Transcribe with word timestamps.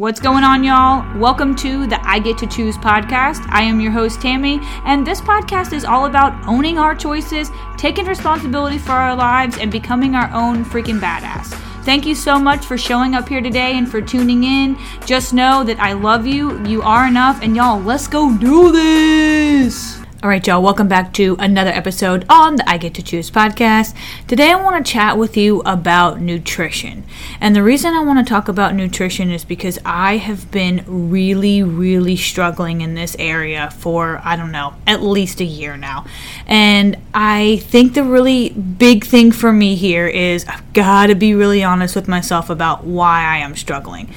What's 0.00 0.20
going 0.20 0.44
on, 0.44 0.62
y'all? 0.62 1.04
Welcome 1.18 1.56
to 1.56 1.84
the 1.88 1.98
I 2.08 2.20
Get 2.20 2.38
to 2.38 2.46
Choose 2.46 2.76
podcast. 2.76 3.44
I 3.48 3.62
am 3.62 3.80
your 3.80 3.90
host, 3.90 4.22
Tammy, 4.22 4.60
and 4.84 5.04
this 5.04 5.20
podcast 5.20 5.72
is 5.72 5.84
all 5.84 6.06
about 6.06 6.40
owning 6.46 6.78
our 6.78 6.94
choices, 6.94 7.50
taking 7.76 8.06
responsibility 8.06 8.78
for 8.78 8.92
our 8.92 9.16
lives, 9.16 9.58
and 9.58 9.72
becoming 9.72 10.14
our 10.14 10.30
own 10.32 10.64
freaking 10.64 11.00
badass. 11.00 11.46
Thank 11.82 12.06
you 12.06 12.14
so 12.14 12.38
much 12.38 12.64
for 12.64 12.78
showing 12.78 13.16
up 13.16 13.28
here 13.28 13.40
today 13.40 13.76
and 13.76 13.90
for 13.90 14.00
tuning 14.00 14.44
in. 14.44 14.78
Just 15.04 15.34
know 15.34 15.64
that 15.64 15.80
I 15.80 15.94
love 15.94 16.28
you, 16.28 16.64
you 16.64 16.80
are 16.82 17.08
enough, 17.08 17.42
and 17.42 17.56
y'all, 17.56 17.80
let's 17.80 18.06
go 18.06 18.32
do 18.38 18.70
this! 18.70 19.97
All 20.20 20.28
right, 20.28 20.44
y'all, 20.44 20.60
welcome 20.60 20.88
back 20.88 21.12
to 21.12 21.36
another 21.38 21.70
episode 21.70 22.26
on 22.28 22.56
the 22.56 22.68
I 22.68 22.76
Get 22.76 22.92
to 22.94 23.04
Choose 23.04 23.30
podcast. 23.30 23.96
Today, 24.26 24.50
I 24.50 24.60
want 24.60 24.84
to 24.84 24.92
chat 24.92 25.16
with 25.16 25.36
you 25.36 25.60
about 25.60 26.20
nutrition. 26.20 27.04
And 27.40 27.54
the 27.54 27.62
reason 27.62 27.94
I 27.94 28.02
want 28.02 28.18
to 28.18 28.28
talk 28.28 28.48
about 28.48 28.74
nutrition 28.74 29.30
is 29.30 29.44
because 29.44 29.78
I 29.84 30.16
have 30.16 30.50
been 30.50 30.82
really, 30.88 31.62
really 31.62 32.16
struggling 32.16 32.80
in 32.80 32.96
this 32.96 33.14
area 33.20 33.70
for, 33.70 34.20
I 34.24 34.34
don't 34.34 34.50
know, 34.50 34.74
at 34.88 35.04
least 35.04 35.40
a 35.40 35.44
year 35.44 35.76
now. 35.76 36.04
And 36.48 36.96
I 37.14 37.58
think 37.66 37.94
the 37.94 38.02
really 38.02 38.48
big 38.48 39.04
thing 39.04 39.30
for 39.30 39.52
me 39.52 39.76
here 39.76 40.08
is 40.08 40.44
I've 40.46 40.72
got 40.72 41.06
to 41.06 41.14
be 41.14 41.32
really 41.36 41.62
honest 41.62 41.94
with 41.94 42.08
myself 42.08 42.50
about 42.50 42.82
why 42.82 43.22
I 43.22 43.36
am 43.36 43.54
struggling 43.54 44.12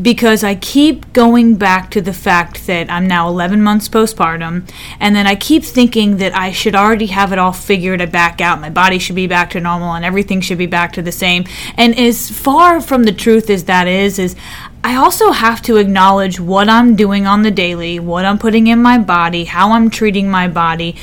because 0.00 0.42
I 0.42 0.56
keep 0.56 1.12
going 1.12 1.54
back 1.54 1.90
to 1.92 2.00
the 2.00 2.12
fact 2.12 2.66
that 2.66 2.90
I'm 2.90 3.06
now 3.06 3.28
11 3.28 3.62
months 3.62 3.88
postpartum, 3.88 4.68
and 4.98 5.14
then 5.14 5.26
I 5.26 5.36
keep 5.36 5.64
thinking 5.64 6.16
that 6.16 6.34
I 6.34 6.50
should 6.50 6.74
already 6.74 7.06
have 7.06 7.32
it 7.32 7.38
all 7.38 7.52
figured 7.52 8.10
back 8.10 8.40
out. 8.40 8.60
My 8.60 8.70
body 8.70 8.98
should 8.98 9.14
be 9.14 9.26
back 9.26 9.50
to 9.50 9.60
normal, 9.60 9.94
and 9.94 10.04
everything 10.04 10.40
should 10.40 10.58
be 10.58 10.66
back 10.66 10.92
to 10.94 11.02
the 11.02 11.12
same. 11.12 11.44
And 11.76 11.98
as 11.98 12.30
far 12.30 12.80
from 12.80 13.04
the 13.04 13.12
truth 13.12 13.48
as 13.50 13.64
that 13.64 13.86
is, 13.86 14.18
is 14.18 14.34
I 14.82 14.96
also 14.96 15.30
have 15.30 15.62
to 15.62 15.76
acknowledge 15.76 16.40
what 16.40 16.68
I'm 16.68 16.96
doing 16.96 17.26
on 17.26 17.42
the 17.42 17.50
daily, 17.50 18.00
what 18.00 18.24
I'm 18.24 18.38
putting 18.38 18.66
in 18.66 18.82
my 18.82 18.98
body, 18.98 19.44
how 19.44 19.72
I'm 19.72 19.90
treating 19.90 20.28
my 20.28 20.48
body, 20.48 20.96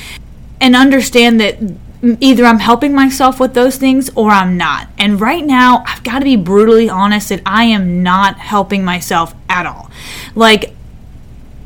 and 0.60 0.76
understand 0.76 1.40
that 1.40 1.56
either 2.02 2.44
I'm 2.44 2.58
helping 2.58 2.94
myself 2.94 3.38
with 3.38 3.54
those 3.54 3.76
things 3.76 4.10
or 4.14 4.30
I'm 4.30 4.56
not. 4.56 4.88
And 4.98 5.20
right 5.20 5.44
now, 5.44 5.84
I've 5.86 6.02
got 6.02 6.18
to 6.18 6.24
be 6.24 6.36
brutally 6.36 6.88
honest 6.88 7.28
that 7.28 7.42
I 7.46 7.64
am 7.64 8.02
not 8.02 8.38
helping 8.38 8.84
myself 8.84 9.34
at 9.48 9.66
all. 9.66 9.90
Like, 10.34 10.74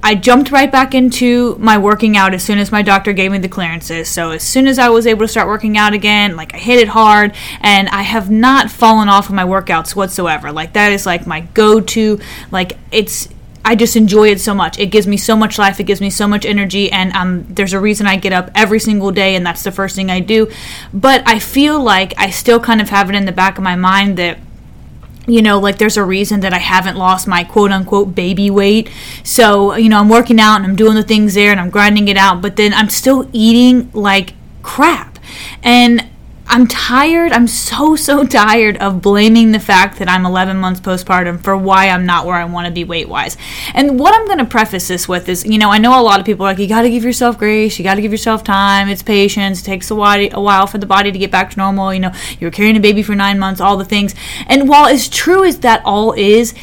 I 0.02 0.14
jumped 0.14 0.52
right 0.52 0.70
back 0.70 0.94
into 0.94 1.56
my 1.58 1.78
working 1.78 2.16
out 2.16 2.32
as 2.32 2.44
soon 2.44 2.58
as 2.58 2.70
my 2.70 2.82
doctor 2.82 3.12
gave 3.12 3.32
me 3.32 3.38
the 3.38 3.48
clearances. 3.48 4.08
So 4.08 4.30
as 4.30 4.44
soon 4.44 4.68
as 4.68 4.78
I 4.78 4.88
was 4.88 5.04
able 5.04 5.22
to 5.22 5.28
start 5.28 5.48
working 5.48 5.76
out 5.76 5.94
again, 5.94 6.36
like 6.36 6.54
I 6.54 6.58
hit 6.58 6.78
it 6.78 6.86
hard 6.86 7.34
and 7.60 7.88
I 7.88 8.02
have 8.02 8.30
not 8.30 8.70
fallen 8.70 9.08
off 9.08 9.28
of 9.28 9.34
my 9.34 9.42
workouts 9.42 9.96
whatsoever. 9.96 10.52
Like 10.52 10.74
that 10.74 10.92
is 10.92 11.06
like 11.06 11.26
my 11.26 11.40
go-to 11.40 12.20
like 12.52 12.78
it's 12.92 13.28
I 13.66 13.74
just 13.74 13.96
enjoy 13.96 14.28
it 14.28 14.40
so 14.40 14.54
much. 14.54 14.78
It 14.78 14.86
gives 14.86 15.08
me 15.08 15.16
so 15.16 15.34
much 15.34 15.58
life. 15.58 15.80
It 15.80 15.84
gives 15.84 16.00
me 16.00 16.08
so 16.08 16.28
much 16.28 16.46
energy, 16.46 16.90
and 16.92 17.12
um, 17.14 17.46
there's 17.48 17.72
a 17.72 17.80
reason 17.80 18.06
I 18.06 18.14
get 18.14 18.32
up 18.32 18.48
every 18.54 18.78
single 18.78 19.10
day, 19.10 19.34
and 19.34 19.44
that's 19.44 19.64
the 19.64 19.72
first 19.72 19.96
thing 19.96 20.08
I 20.08 20.20
do. 20.20 20.48
But 20.94 21.26
I 21.26 21.40
feel 21.40 21.82
like 21.82 22.14
I 22.16 22.30
still 22.30 22.60
kind 22.60 22.80
of 22.80 22.90
have 22.90 23.10
it 23.10 23.16
in 23.16 23.24
the 23.24 23.32
back 23.32 23.58
of 23.58 23.64
my 23.64 23.74
mind 23.74 24.16
that 24.18 24.38
you 25.26 25.42
know, 25.42 25.58
like 25.58 25.78
there's 25.78 25.96
a 25.96 26.04
reason 26.04 26.38
that 26.40 26.52
I 26.52 26.58
haven't 26.58 26.96
lost 26.96 27.26
my 27.26 27.42
quote 27.42 27.72
unquote 27.72 28.14
baby 28.14 28.48
weight. 28.48 28.88
So, 29.24 29.74
you 29.74 29.88
know, 29.88 29.98
I'm 29.98 30.08
working 30.08 30.38
out 30.38 30.54
and 30.58 30.64
I'm 30.64 30.76
doing 30.76 30.94
the 30.94 31.02
things 31.02 31.34
there 31.34 31.50
and 31.50 31.58
I'm 31.58 31.70
grinding 31.70 32.06
it 32.06 32.16
out, 32.16 32.40
but 32.40 32.54
then 32.54 32.72
I'm 32.72 32.88
still 32.88 33.28
eating 33.32 33.90
like 33.92 34.34
crap. 34.62 35.18
And 35.64 36.06
I'm 36.48 36.66
tired. 36.66 37.32
I'm 37.32 37.48
so, 37.48 37.96
so 37.96 38.24
tired 38.24 38.76
of 38.76 39.02
blaming 39.02 39.52
the 39.52 39.58
fact 39.58 39.98
that 39.98 40.08
I'm 40.08 40.24
11 40.24 40.56
months 40.56 40.80
postpartum 40.80 41.42
for 41.42 41.56
why 41.56 41.88
I'm 41.88 42.06
not 42.06 42.24
where 42.24 42.36
I 42.36 42.44
want 42.44 42.66
to 42.66 42.72
be 42.72 42.84
weight 42.84 43.08
wise. 43.08 43.36
And 43.74 43.98
what 43.98 44.14
I'm 44.14 44.26
going 44.26 44.38
to 44.38 44.44
preface 44.44 44.86
this 44.86 45.08
with 45.08 45.28
is, 45.28 45.44
you 45.44 45.58
know, 45.58 45.70
I 45.70 45.78
know 45.78 46.00
a 46.00 46.02
lot 46.02 46.20
of 46.20 46.26
people 46.26 46.46
are 46.46 46.50
like, 46.50 46.58
you 46.58 46.68
got 46.68 46.82
to 46.82 46.90
give 46.90 47.04
yourself 47.04 47.36
grace, 47.36 47.78
you 47.78 47.84
got 47.84 47.96
to 47.96 48.02
give 48.02 48.12
yourself 48.12 48.44
time, 48.44 48.88
it's 48.88 49.02
patience, 49.02 49.60
it 49.60 49.64
takes 49.64 49.90
a 49.90 49.94
while, 49.94 50.28
a 50.32 50.40
while 50.40 50.66
for 50.66 50.78
the 50.78 50.86
body 50.86 51.10
to 51.10 51.18
get 51.18 51.30
back 51.30 51.50
to 51.50 51.58
normal. 51.58 51.92
You 51.92 52.00
know, 52.00 52.12
you're 52.38 52.52
carrying 52.52 52.76
a 52.76 52.80
baby 52.80 53.02
for 53.02 53.14
nine 53.14 53.38
months, 53.38 53.60
all 53.60 53.76
the 53.76 53.84
things. 53.84 54.14
And 54.46 54.68
while 54.68 54.86
as 54.86 55.08
true 55.08 55.44
as 55.44 55.58
that 55.60 55.82
all 55.84 56.12
is, 56.12 56.54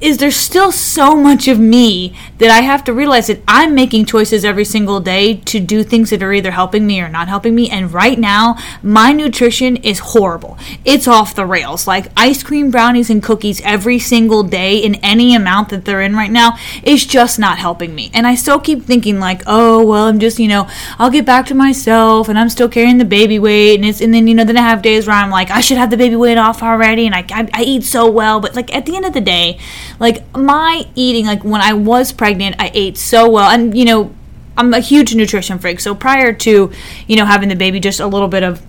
is 0.00 0.18
there's 0.18 0.36
still 0.36 0.72
so 0.72 1.14
much 1.14 1.46
of 1.48 1.58
me 1.58 2.14
that 2.38 2.50
I 2.50 2.62
have 2.62 2.84
to 2.84 2.92
realize 2.92 3.26
that 3.26 3.42
I'm 3.46 3.74
making 3.74 4.06
choices 4.06 4.44
every 4.44 4.64
single 4.64 5.00
day 5.00 5.34
to 5.34 5.60
do 5.60 5.82
things 5.82 6.10
that 6.10 6.22
are 6.22 6.32
either 6.32 6.52
helping 6.52 6.86
me 6.86 7.00
or 7.00 7.08
not 7.08 7.28
helping 7.28 7.54
me. 7.54 7.68
And 7.68 7.92
right 7.92 8.18
now, 8.18 8.56
my 8.82 9.12
nutrition 9.12 9.76
is 9.76 9.98
horrible. 9.98 10.58
It's 10.84 11.06
off 11.06 11.34
the 11.34 11.44
rails. 11.44 11.86
Like 11.86 12.06
ice 12.16 12.42
cream, 12.42 12.70
brownies, 12.70 13.10
and 13.10 13.22
cookies 13.22 13.60
every 13.62 13.98
single 13.98 14.42
day 14.42 14.78
in 14.78 14.94
any 14.96 15.34
amount 15.34 15.68
that 15.68 15.84
they're 15.84 16.02
in 16.02 16.16
right 16.16 16.30
now 16.30 16.56
is 16.82 17.04
just 17.04 17.38
not 17.38 17.58
helping 17.58 17.94
me. 17.94 18.10
And 18.14 18.26
I 18.26 18.34
still 18.34 18.58
keep 18.58 18.84
thinking 18.84 19.20
like, 19.20 19.42
oh 19.46 19.84
well, 19.86 20.06
I'm 20.06 20.18
just 20.18 20.38
you 20.38 20.48
know 20.48 20.68
I'll 20.98 21.10
get 21.10 21.26
back 21.26 21.46
to 21.46 21.54
myself, 21.54 22.28
and 22.28 22.38
I'm 22.38 22.48
still 22.48 22.68
carrying 22.68 22.98
the 22.98 23.04
baby 23.04 23.38
weight, 23.38 23.76
and 23.76 23.84
it's 23.84 24.00
and 24.00 24.14
then 24.14 24.26
you 24.26 24.34
know 24.34 24.44
then 24.44 24.56
I 24.56 24.62
have 24.62 24.82
days 24.82 25.06
where 25.06 25.16
I'm 25.16 25.30
like 25.30 25.50
I 25.50 25.60
should 25.60 25.78
have 25.78 25.90
the 25.90 25.96
baby 25.96 26.16
weight 26.16 26.38
off 26.38 26.62
already, 26.62 27.06
and 27.06 27.14
I 27.14 27.24
I, 27.30 27.48
I 27.52 27.62
eat 27.62 27.84
so 27.84 28.10
well, 28.10 28.40
but 28.40 28.54
like 28.54 28.74
at 28.74 28.86
the 28.86 28.96
end 28.96 29.04
of 29.04 29.12
the 29.12 29.20
day 29.20 29.58
like 30.00 30.36
my 30.36 30.86
eating, 30.96 31.26
like 31.26 31.44
when 31.44 31.60
I 31.60 31.74
was 31.74 32.10
pregnant, 32.10 32.56
I 32.58 32.72
ate 32.74 32.96
so 32.96 33.30
well, 33.30 33.48
and 33.48 33.76
you 33.76 33.84
know, 33.84 34.12
I'm 34.56 34.74
a 34.74 34.80
huge 34.80 35.14
nutrition 35.14 35.58
freak. 35.58 35.78
So 35.78 35.94
prior 35.94 36.32
to 36.32 36.72
you 37.06 37.16
know 37.16 37.26
having 37.26 37.48
the 37.48 37.56
baby, 37.56 37.78
just 37.78 38.00
a 38.00 38.06
little 38.06 38.28
bit 38.28 38.42
of 38.42 38.60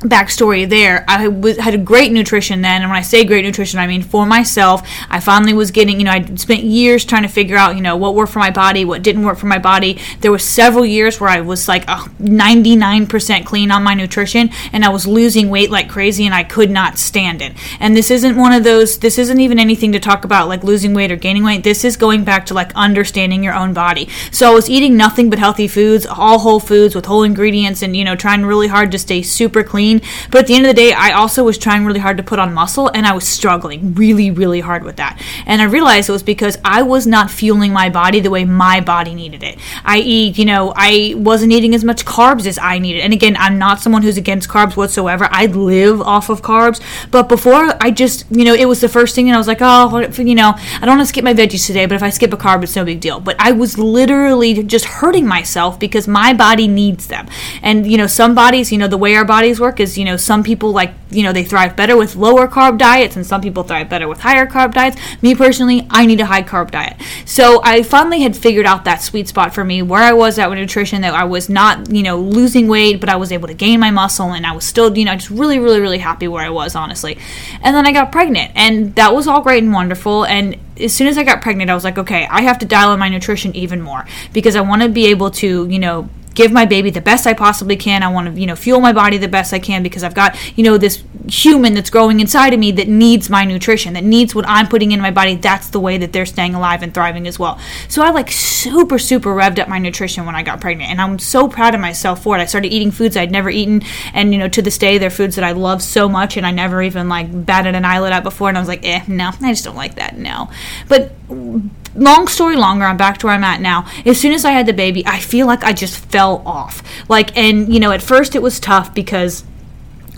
backstory 0.00 0.66
there. 0.66 1.04
I 1.06 1.28
was, 1.28 1.58
had 1.58 1.74
a 1.74 1.78
great 1.78 2.10
nutrition 2.10 2.62
then 2.62 2.80
and 2.80 2.90
when 2.90 2.98
i 2.98 3.02
say 3.02 3.22
great 3.22 3.44
nutrition 3.44 3.78
i 3.78 3.86
mean 3.86 4.02
for 4.02 4.24
myself. 4.24 4.88
I 5.10 5.20
finally 5.20 5.52
was 5.52 5.70
getting 5.70 5.98
you 5.98 6.04
know 6.04 6.12
i 6.12 6.24
spent 6.36 6.62
years 6.62 7.04
trying 7.04 7.22
to 7.22 7.28
figure 7.28 7.56
out 7.56 7.76
you 7.76 7.82
know 7.82 7.96
what 7.96 8.14
worked 8.14 8.32
for 8.32 8.38
my 8.38 8.50
body 8.50 8.84
what 8.84 9.02
didn't 9.02 9.24
work 9.24 9.36
for 9.36 9.46
my 9.46 9.58
body. 9.58 9.98
There 10.20 10.32
was 10.32 10.42
several 10.42 10.86
years 10.86 11.20
where 11.20 11.28
i 11.28 11.40
was 11.40 11.68
like 11.68 11.86
99% 11.86 13.44
clean 13.44 13.70
on 13.70 13.82
my 13.82 13.92
nutrition 13.92 14.48
and 14.72 14.86
i 14.86 14.88
was 14.88 15.06
losing 15.06 15.50
weight 15.50 15.70
like 15.70 15.90
crazy 15.90 16.24
and 16.24 16.34
i 16.34 16.44
could 16.44 16.70
not 16.70 16.98
stand 16.98 17.42
it. 17.42 17.52
And 17.78 17.94
this 17.94 18.10
isn't 18.10 18.36
one 18.36 18.52
of 18.52 18.64
those 18.64 18.98
this 18.98 19.18
isn't 19.18 19.40
even 19.40 19.58
anything 19.58 19.92
to 19.92 20.00
talk 20.00 20.24
about 20.24 20.48
like 20.48 20.64
losing 20.64 20.94
weight 20.94 21.12
or 21.12 21.16
gaining 21.16 21.44
weight. 21.44 21.62
This 21.62 21.84
is 21.84 21.98
going 21.98 22.24
back 22.24 22.46
to 22.46 22.54
like 22.54 22.72
understanding 22.74 23.44
your 23.44 23.54
own 23.54 23.74
body. 23.74 24.08
So 24.30 24.50
i 24.50 24.54
was 24.54 24.70
eating 24.70 24.96
nothing 24.96 25.28
but 25.28 25.38
healthy 25.38 25.68
foods 25.68 26.06
all 26.06 26.38
whole 26.38 26.60
foods 26.60 26.94
with 26.94 27.04
whole 27.04 27.22
ingredients 27.22 27.82
and 27.82 27.94
you 27.94 28.04
know 28.04 28.16
trying 28.16 28.46
really 28.46 28.68
hard 28.68 28.90
to 28.92 28.98
stay 28.98 29.20
super 29.20 29.62
clean 29.62 29.89
But 30.30 30.40
at 30.40 30.46
the 30.46 30.54
end 30.54 30.66
of 30.66 30.68
the 30.68 30.80
day, 30.80 30.92
I 30.92 31.12
also 31.12 31.44
was 31.44 31.58
trying 31.58 31.84
really 31.84 32.00
hard 32.00 32.16
to 32.18 32.22
put 32.22 32.38
on 32.38 32.54
muscle 32.54 32.88
and 32.88 33.06
I 33.06 33.12
was 33.12 33.26
struggling 33.26 33.94
really, 33.94 34.30
really 34.30 34.60
hard 34.60 34.84
with 34.84 34.96
that. 34.96 35.20
And 35.46 35.60
I 35.60 35.64
realized 35.64 36.08
it 36.08 36.12
was 36.12 36.22
because 36.22 36.58
I 36.64 36.82
was 36.82 37.06
not 37.06 37.30
fueling 37.30 37.72
my 37.72 37.90
body 37.90 38.20
the 38.20 38.30
way 38.30 38.44
my 38.44 38.80
body 38.80 39.14
needed 39.14 39.42
it. 39.42 39.58
I 39.84 39.98
eat, 39.98 40.38
you 40.38 40.44
know, 40.44 40.72
I 40.76 41.14
wasn't 41.16 41.52
eating 41.52 41.74
as 41.74 41.84
much 41.84 42.04
carbs 42.04 42.46
as 42.46 42.58
I 42.58 42.78
needed. 42.78 43.00
And 43.00 43.12
again, 43.12 43.36
I'm 43.38 43.58
not 43.58 43.80
someone 43.80 44.02
who's 44.02 44.16
against 44.16 44.48
carbs 44.48 44.76
whatsoever. 44.76 45.28
I 45.30 45.46
live 45.46 46.00
off 46.00 46.28
of 46.28 46.42
carbs. 46.42 46.80
But 47.10 47.28
before, 47.28 47.72
I 47.80 47.90
just, 47.90 48.26
you 48.30 48.44
know, 48.44 48.54
it 48.54 48.66
was 48.66 48.80
the 48.80 48.88
first 48.88 49.14
thing 49.14 49.28
and 49.28 49.34
I 49.34 49.38
was 49.38 49.48
like, 49.48 49.58
oh, 49.60 49.98
you 50.18 50.34
know, 50.34 50.54
I 50.56 50.80
don't 50.80 50.96
want 50.96 51.00
to 51.00 51.06
skip 51.06 51.24
my 51.24 51.34
veggies 51.34 51.66
today, 51.66 51.86
but 51.86 51.94
if 51.94 52.02
I 52.02 52.10
skip 52.10 52.32
a 52.32 52.36
carb, 52.36 52.62
it's 52.62 52.76
no 52.76 52.84
big 52.84 53.00
deal. 53.00 53.20
But 53.20 53.36
I 53.38 53.52
was 53.52 53.78
literally 53.78 54.62
just 54.62 54.84
hurting 54.84 55.26
myself 55.26 55.78
because 55.78 56.06
my 56.06 56.34
body 56.34 56.68
needs 56.68 57.06
them. 57.06 57.28
And, 57.62 57.90
you 57.90 57.96
know, 57.96 58.06
some 58.06 58.34
bodies, 58.34 58.70
you 58.70 58.78
know, 58.78 58.88
the 58.88 58.98
way 58.98 59.14
our 59.14 59.24
bodies 59.24 59.58
work 59.58 59.79
is, 59.80 59.98
you 59.98 60.04
know, 60.04 60.16
some 60.16 60.42
people 60.42 60.72
like, 60.72 60.92
you 61.10 61.22
know, 61.22 61.32
they 61.32 61.42
thrive 61.42 61.74
better 61.76 61.96
with 61.96 62.14
lower 62.14 62.46
carb 62.46 62.78
diets 62.78 63.16
and 63.16 63.26
some 63.26 63.40
people 63.40 63.62
thrive 63.62 63.88
better 63.88 64.06
with 64.06 64.20
higher 64.20 64.46
carb 64.46 64.74
diets. 64.74 64.96
Me 65.22 65.34
personally, 65.34 65.86
I 65.90 66.06
need 66.06 66.20
a 66.20 66.26
high 66.26 66.42
carb 66.42 66.70
diet. 66.70 66.96
So 67.24 67.60
I 67.64 67.82
finally 67.82 68.20
had 68.20 68.36
figured 68.36 68.66
out 68.66 68.84
that 68.84 69.02
sweet 69.02 69.28
spot 69.28 69.54
for 69.54 69.64
me 69.64 69.82
where 69.82 70.02
I 70.02 70.12
was 70.12 70.38
at 70.38 70.48
with 70.48 70.58
nutrition, 70.58 71.02
that 71.02 71.14
I 71.14 71.24
was 71.24 71.48
not, 71.48 71.90
you 71.90 72.02
know, 72.02 72.18
losing 72.18 72.68
weight, 72.68 73.00
but 73.00 73.08
I 73.08 73.16
was 73.16 73.32
able 73.32 73.48
to 73.48 73.54
gain 73.54 73.80
my 73.80 73.90
muscle 73.90 74.32
and 74.32 74.46
I 74.46 74.52
was 74.52 74.64
still, 74.64 74.96
you 74.96 75.04
know, 75.04 75.14
just 75.14 75.30
really, 75.30 75.58
really, 75.58 75.80
really 75.80 75.98
happy 75.98 76.28
where 76.28 76.44
I 76.44 76.50
was, 76.50 76.76
honestly. 76.76 77.18
And 77.62 77.74
then 77.74 77.86
I 77.86 77.92
got 77.92 78.12
pregnant 78.12 78.52
and 78.54 78.94
that 78.94 79.14
was 79.14 79.26
all 79.26 79.40
great 79.40 79.62
and 79.62 79.72
wonderful. 79.72 80.24
And 80.24 80.56
as 80.78 80.94
soon 80.94 81.06
as 81.06 81.18
I 81.18 81.24
got 81.24 81.42
pregnant, 81.42 81.70
I 81.70 81.74
was 81.74 81.84
like, 81.84 81.98
okay, 81.98 82.26
I 82.30 82.42
have 82.42 82.58
to 82.60 82.66
dial 82.66 82.92
in 82.92 83.00
my 83.00 83.08
nutrition 83.08 83.54
even 83.54 83.80
more 83.80 84.06
because 84.32 84.56
I 84.56 84.60
want 84.60 84.82
to 84.82 84.88
be 84.88 85.06
able 85.06 85.30
to, 85.32 85.68
you 85.68 85.78
know, 85.78 86.08
give 86.34 86.52
my 86.52 86.64
baby 86.64 86.90
the 86.90 87.00
best 87.00 87.26
I 87.26 87.34
possibly 87.34 87.76
can. 87.76 88.02
I 88.02 88.08
want 88.08 88.34
to, 88.34 88.40
you 88.40 88.46
know, 88.46 88.56
fuel 88.56 88.80
my 88.80 88.92
body 88.92 89.18
the 89.18 89.28
best 89.28 89.52
I 89.52 89.58
can 89.58 89.82
because 89.82 90.02
I've 90.02 90.14
got, 90.14 90.36
you 90.56 90.64
know, 90.64 90.78
this 90.78 91.02
human 91.28 91.74
that's 91.74 91.90
growing 91.90 92.20
inside 92.20 92.54
of 92.54 92.60
me 92.60 92.72
that 92.72 92.88
needs 92.88 93.28
my 93.28 93.44
nutrition, 93.44 93.94
that 93.94 94.04
needs 94.04 94.34
what 94.34 94.48
I'm 94.48 94.68
putting 94.68 94.92
in 94.92 95.00
my 95.00 95.10
body. 95.10 95.36
That's 95.36 95.70
the 95.70 95.80
way 95.80 95.98
that 95.98 96.12
they're 96.12 96.26
staying 96.26 96.54
alive 96.54 96.82
and 96.82 96.94
thriving 96.94 97.26
as 97.26 97.38
well. 97.38 97.58
So 97.88 98.02
I 98.02 98.10
like 98.10 98.30
super, 98.30 98.98
super 98.98 99.30
revved 99.30 99.58
up 99.58 99.68
my 99.68 99.78
nutrition 99.78 100.26
when 100.26 100.34
I 100.34 100.42
got 100.42 100.60
pregnant. 100.60 100.90
And 100.90 101.00
I'm 101.00 101.18
so 101.18 101.48
proud 101.48 101.74
of 101.74 101.80
myself 101.80 102.22
for 102.22 102.36
it. 102.36 102.40
I 102.40 102.46
started 102.46 102.72
eating 102.72 102.90
foods 102.90 103.16
I'd 103.16 103.32
never 103.32 103.50
eaten. 103.50 103.82
And, 104.12 104.32
you 104.32 104.38
know, 104.38 104.48
to 104.48 104.62
this 104.62 104.78
day, 104.78 104.98
they're 104.98 105.10
foods 105.10 105.36
that 105.36 105.44
I 105.44 105.52
love 105.52 105.82
so 105.82 106.08
much 106.08 106.36
and 106.36 106.46
I 106.46 106.50
never 106.50 106.82
even 106.82 107.08
like 107.08 107.46
batted 107.46 107.74
an 107.74 107.84
eyelid 107.84 108.12
at 108.12 108.22
before. 108.22 108.48
And 108.48 108.56
I 108.56 108.60
was 108.60 108.68
like, 108.68 108.84
eh, 108.84 109.02
no, 109.08 109.30
I 109.40 109.52
just 109.52 109.64
don't 109.64 109.76
like 109.76 109.96
that. 109.96 110.16
No. 110.16 110.50
But 110.88 111.12
long 111.30 112.28
story 112.28 112.56
longer, 112.56 112.84
I'm 112.84 112.96
back 112.96 113.18
to 113.18 113.26
where 113.26 113.34
I'm 113.34 113.44
at 113.44 113.60
now. 113.60 113.86
As 114.04 114.20
soon 114.20 114.32
as 114.32 114.44
I 114.44 114.50
had 114.50 114.66
the 114.66 114.72
baby, 114.72 115.06
I 115.06 115.20
feel 115.20 115.46
like 115.46 115.64
I 115.64 115.72
just 115.72 116.04
fell 116.06 116.42
off. 116.46 116.82
Like, 117.08 117.36
and 117.36 117.72
you 117.72 117.80
know, 117.80 117.92
at 117.92 118.02
first 118.02 118.34
it 118.34 118.42
was 118.42 118.60
tough 118.60 118.94
because 118.94 119.44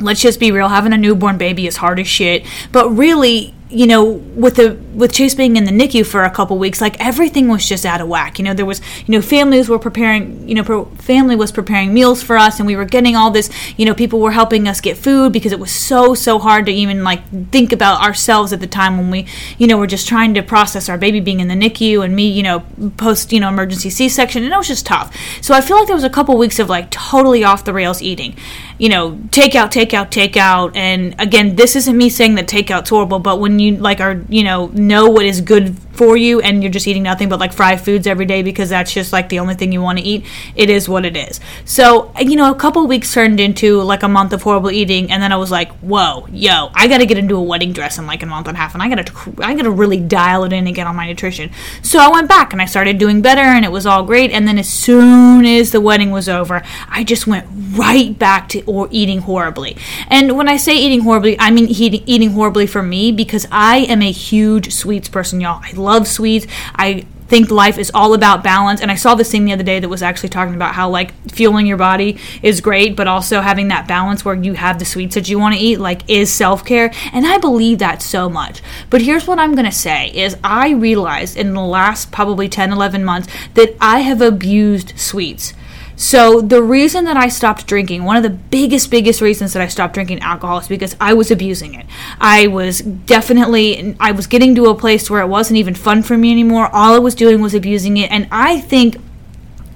let's 0.00 0.20
just 0.20 0.41
be 0.41 0.50
real, 0.50 0.69
having 0.69 0.93
a 0.93 0.99
newborn 0.99 1.38
baby 1.38 1.67
is 1.67 1.76
hard 1.76 1.99
as 1.99 2.09
shit. 2.09 2.44
But 2.73 2.91
really, 2.91 3.55
you 3.72 3.86
know, 3.86 4.04
with 4.04 4.56
the 4.56 4.74
with 4.94 5.12
Chase 5.12 5.34
being 5.34 5.56
in 5.56 5.64
the 5.64 5.70
NICU 5.70 6.06
for 6.06 6.22
a 6.22 6.30
couple 6.30 6.58
weeks, 6.58 6.80
like 6.80 7.00
everything 7.00 7.48
was 7.48 7.66
just 7.66 7.86
out 7.86 8.00
of 8.00 8.08
whack. 8.08 8.38
You 8.38 8.44
know, 8.44 8.52
there 8.52 8.66
was, 8.66 8.80
you 9.06 9.12
know, 9.12 9.22
families 9.22 9.69
were 9.69 9.78
preparing, 9.78 10.46
you 10.48 10.54
know, 10.54 10.62
pro- 10.62 10.84
family 10.96 11.34
was 11.34 11.50
preparing 11.50 11.94
meals 11.94 12.22
for 12.22 12.36
us, 12.36 12.58
and 12.58 12.66
we 12.66 12.76
were 12.76 12.84
getting 12.84 13.16
all 13.16 13.30
this. 13.30 13.50
You 13.78 13.86
know, 13.86 13.94
people 13.94 14.20
were 14.20 14.32
helping 14.32 14.69
us 14.69 14.80
get 14.80 14.96
food 14.98 15.32
because 15.32 15.52
it 15.52 15.58
was 15.58 15.70
so 15.70 16.14
so 16.14 16.38
hard 16.38 16.66
to 16.66 16.72
even 16.72 17.02
like 17.02 17.26
think 17.50 17.72
about 17.72 18.02
ourselves 18.02 18.52
at 18.52 18.60
the 18.60 18.66
time 18.66 18.98
when 18.98 19.10
we, 19.10 19.26
you 19.56 19.66
know, 19.66 19.78
were 19.78 19.86
just 19.86 20.06
trying 20.06 20.34
to 20.34 20.42
process 20.42 20.88
our 20.88 20.98
baby 20.98 21.20
being 21.20 21.40
in 21.40 21.48
the 21.48 21.54
NICU 21.54 22.04
and 22.04 22.14
me, 22.14 22.28
you 22.28 22.42
know, 22.42 22.60
post, 22.98 23.32
you 23.32 23.40
know, 23.40 23.48
emergency 23.48 23.88
C-section, 23.88 24.44
and 24.44 24.52
it 24.52 24.56
was 24.56 24.68
just 24.68 24.84
tough. 24.84 25.16
So 25.40 25.54
I 25.54 25.62
feel 25.62 25.78
like 25.78 25.86
there 25.86 25.96
was 25.96 26.04
a 26.04 26.10
couple 26.10 26.36
weeks 26.36 26.58
of 26.58 26.68
like 26.68 26.90
totally 26.90 27.42
off 27.42 27.64
the 27.64 27.72
rails 27.72 28.02
eating 28.02 28.36
you 28.82 28.88
know, 28.88 29.12
takeout, 29.30 29.70
takeout, 29.70 30.10
takeout. 30.10 30.75
And 30.75 31.14
again, 31.20 31.54
this 31.54 31.76
isn't 31.76 31.96
me 31.96 32.08
saying 32.08 32.34
that 32.34 32.48
takeout's 32.48 32.90
horrible, 32.90 33.20
but 33.20 33.38
when 33.38 33.60
you 33.62 33.76
like 33.76 34.00
are, 34.00 34.23
you 34.29 34.43
know, 34.44 34.67
know 34.69 35.09
what 35.09 35.25
is 35.25 35.41
good 35.41 35.76
for 35.92 36.16
you 36.16 36.40
and 36.40 36.62
you're 36.62 36.72
just 36.72 36.86
eating 36.86 37.02
nothing 37.02 37.28
but 37.28 37.40
like 37.40 37.52
fried 37.52 37.80
foods 37.80 38.06
every 38.06 38.26
day 38.26 38.42
because 38.42 38.70
that's 38.70 38.92
just 38.92 39.12
like 39.12 39.28
the 39.28 39.38
only 39.38 39.54
thing 39.54 39.72
you 39.72 39.82
want 39.82 39.98
to 39.98 40.04
eat, 40.04 40.24
it 40.54 40.70
is 40.70 40.88
what 40.88 41.04
it 41.04 41.16
is. 41.16 41.40
So, 41.64 42.12
you 42.20 42.36
know, 42.36 42.50
a 42.50 42.54
couple 42.54 42.86
weeks 42.86 43.12
turned 43.12 43.40
into 43.40 43.82
like 43.82 44.02
a 44.02 44.08
month 44.08 44.32
of 44.32 44.42
horrible 44.42 44.70
eating 44.70 45.10
and 45.10 45.22
then 45.22 45.32
I 45.32 45.36
was 45.36 45.50
like, 45.50 45.70
"Whoa, 45.80 46.26
yo, 46.32 46.70
I 46.74 46.88
got 46.88 46.98
to 46.98 47.06
get 47.06 47.18
into 47.18 47.36
a 47.36 47.42
wedding 47.42 47.72
dress 47.72 47.98
in 47.98 48.06
like 48.06 48.22
a 48.22 48.26
month 48.26 48.48
and 48.48 48.56
a 48.56 48.60
half 48.60 48.74
and 48.74 48.82
I 48.82 48.88
got 48.88 49.06
to 49.06 49.34
I 49.44 49.54
got 49.54 49.62
to 49.62 49.70
really 49.70 50.00
dial 50.00 50.44
it 50.44 50.52
in 50.52 50.66
and 50.66 50.74
get 50.74 50.86
on 50.86 50.96
my 50.96 51.06
nutrition." 51.06 51.50
So, 51.82 51.98
I 51.98 52.08
went 52.08 52.28
back 52.28 52.52
and 52.52 52.62
I 52.62 52.64
started 52.64 52.98
doing 52.98 53.22
better 53.22 53.42
and 53.42 53.64
it 53.64 53.72
was 53.72 53.86
all 53.86 54.02
great 54.02 54.30
and 54.30 54.46
then 54.48 54.58
as 54.58 54.68
soon 54.68 55.44
as 55.44 55.70
the 55.72 55.80
wedding 55.80 56.10
was 56.10 56.28
over, 56.28 56.62
I 56.88 57.04
just 57.04 57.26
went 57.26 57.46
right 57.76 58.18
back 58.18 58.48
to 58.50 58.62
or 58.64 58.88
eating 58.90 59.20
horribly. 59.20 59.76
And 60.08 60.36
when 60.36 60.48
I 60.48 60.56
say 60.56 60.76
eating 60.76 61.00
horribly, 61.00 61.38
I 61.38 61.50
mean 61.50 61.68
eating, 61.68 62.30
horribly 62.30 62.66
for 62.66 62.82
me 62.82 63.12
because 63.12 63.46
I 63.50 63.78
am 63.78 64.02
a 64.02 64.10
huge 64.10 64.72
sweets 64.72 65.08
person, 65.08 65.40
y'all. 65.40 65.60
I 65.62 65.72
love 65.82 66.06
sweets. 66.06 66.46
I 66.75 67.06
think 67.32 67.50
life 67.50 67.79
is 67.79 67.90
all 67.94 68.12
about 68.12 68.44
balance. 68.44 68.82
And 68.82 68.90
I 68.90 68.94
saw 68.94 69.14
this 69.14 69.31
thing 69.31 69.46
the 69.46 69.55
other 69.55 69.62
day 69.62 69.81
that 69.81 69.88
was 69.88 70.02
actually 70.02 70.29
talking 70.29 70.55
about 70.55 70.75
how 70.75 70.90
like 70.90 71.14
fueling 71.31 71.67
your 71.67 71.79
body 71.79 72.19
is 72.43 72.61
great, 72.61 72.94
but 72.94 73.08
also 73.08 73.40
having 73.40 73.69
that 73.69 73.88
balance 73.88 74.23
where 74.23 74.34
you 74.34 74.52
have 74.52 74.79
the 74.79 74.84
sweets 74.84 75.14
that 75.14 75.31
you 75.31 75.38
want 75.38 75.55
to 75.55 75.61
eat, 75.61 75.79
like 75.79 76.02
is 76.11 76.31
self 76.31 76.62
care. 76.62 76.93
And 77.11 77.26
I 77.26 77.38
believe 77.38 77.79
that 77.79 78.02
so 78.02 78.29
much. 78.29 78.61
But 78.90 79.00
here's 79.00 79.26
what 79.26 79.38
I'm 79.38 79.55
going 79.55 79.64
to 79.64 79.73
say 79.73 80.08
is 80.08 80.37
I 80.44 80.73
realized 80.73 81.38
in 81.38 81.55
the 81.55 81.62
last 81.62 82.12
probably 82.12 82.50
10, 82.50 82.70
11 82.70 83.02
months 83.02 83.28
that 83.55 83.75
I 83.81 84.00
have 84.00 84.20
abused 84.20 84.93
sweets. 84.99 85.55
So, 85.96 86.40
the 86.40 86.62
reason 86.62 87.04
that 87.04 87.16
I 87.16 87.28
stopped 87.28 87.66
drinking, 87.66 88.04
one 88.04 88.16
of 88.16 88.22
the 88.22 88.30
biggest, 88.30 88.90
biggest 88.90 89.20
reasons 89.20 89.52
that 89.52 89.62
I 89.62 89.68
stopped 89.68 89.94
drinking 89.94 90.20
alcohol 90.20 90.58
is 90.58 90.68
because 90.68 90.96
I 91.00 91.12
was 91.14 91.30
abusing 91.30 91.74
it. 91.74 91.86
I 92.20 92.46
was 92.46 92.80
definitely, 92.80 93.94
I 94.00 94.12
was 94.12 94.26
getting 94.26 94.54
to 94.56 94.66
a 94.66 94.74
place 94.74 95.10
where 95.10 95.20
it 95.20 95.28
wasn't 95.28 95.58
even 95.58 95.74
fun 95.74 96.02
for 96.02 96.16
me 96.16 96.30
anymore. 96.30 96.68
All 96.72 96.94
I 96.94 96.98
was 96.98 97.14
doing 97.14 97.40
was 97.40 97.54
abusing 97.54 97.96
it. 97.98 98.10
And 98.10 98.26
I 98.30 98.60
think 98.60 98.96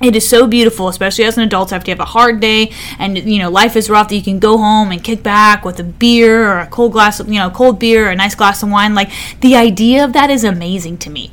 it 0.03 0.15
is 0.15 0.29
so 0.29 0.47
beautiful, 0.47 0.89
especially 0.89 1.25
as 1.25 1.39
an 1.39 1.45
adult, 1.45 1.73
after 1.73 1.91
you 1.91 1.95
have 1.95 2.01
a 2.01 2.05
hard 2.05 2.39
day 2.41 2.71
and 2.99 3.17
you 3.17 3.39
know 3.39 3.51
life 3.51 3.77
is 3.77 3.89
rough. 3.89 4.09
That 4.09 4.17
you 4.17 4.23
can 4.23 4.39
go 4.39 4.59
home 4.59 4.93
and 4.93 5.03
kick 5.03 5.23
back 5.23 5.65
with 5.65 5.81
a 5.81 5.85
beer 5.85 6.51
or 6.51 6.59
a 6.61 6.67
cold 6.67 6.93
glass, 6.93 7.19
of, 7.19 7.29
you 7.29 7.39
know, 7.39 7.49
cold 7.49 7.79
beer 7.79 8.09
or 8.09 8.11
a 8.11 8.17
nice 8.17 8.35
glass 8.35 8.63
of 8.63 8.71
wine. 8.71 8.95
Like 8.95 9.11
the 9.41 9.57
idea 9.57 10.05
of 10.05 10.13
that 10.13 10.29
is 10.29 10.45
amazing 10.45 10.99
to 10.99 11.11
me. 11.11 11.33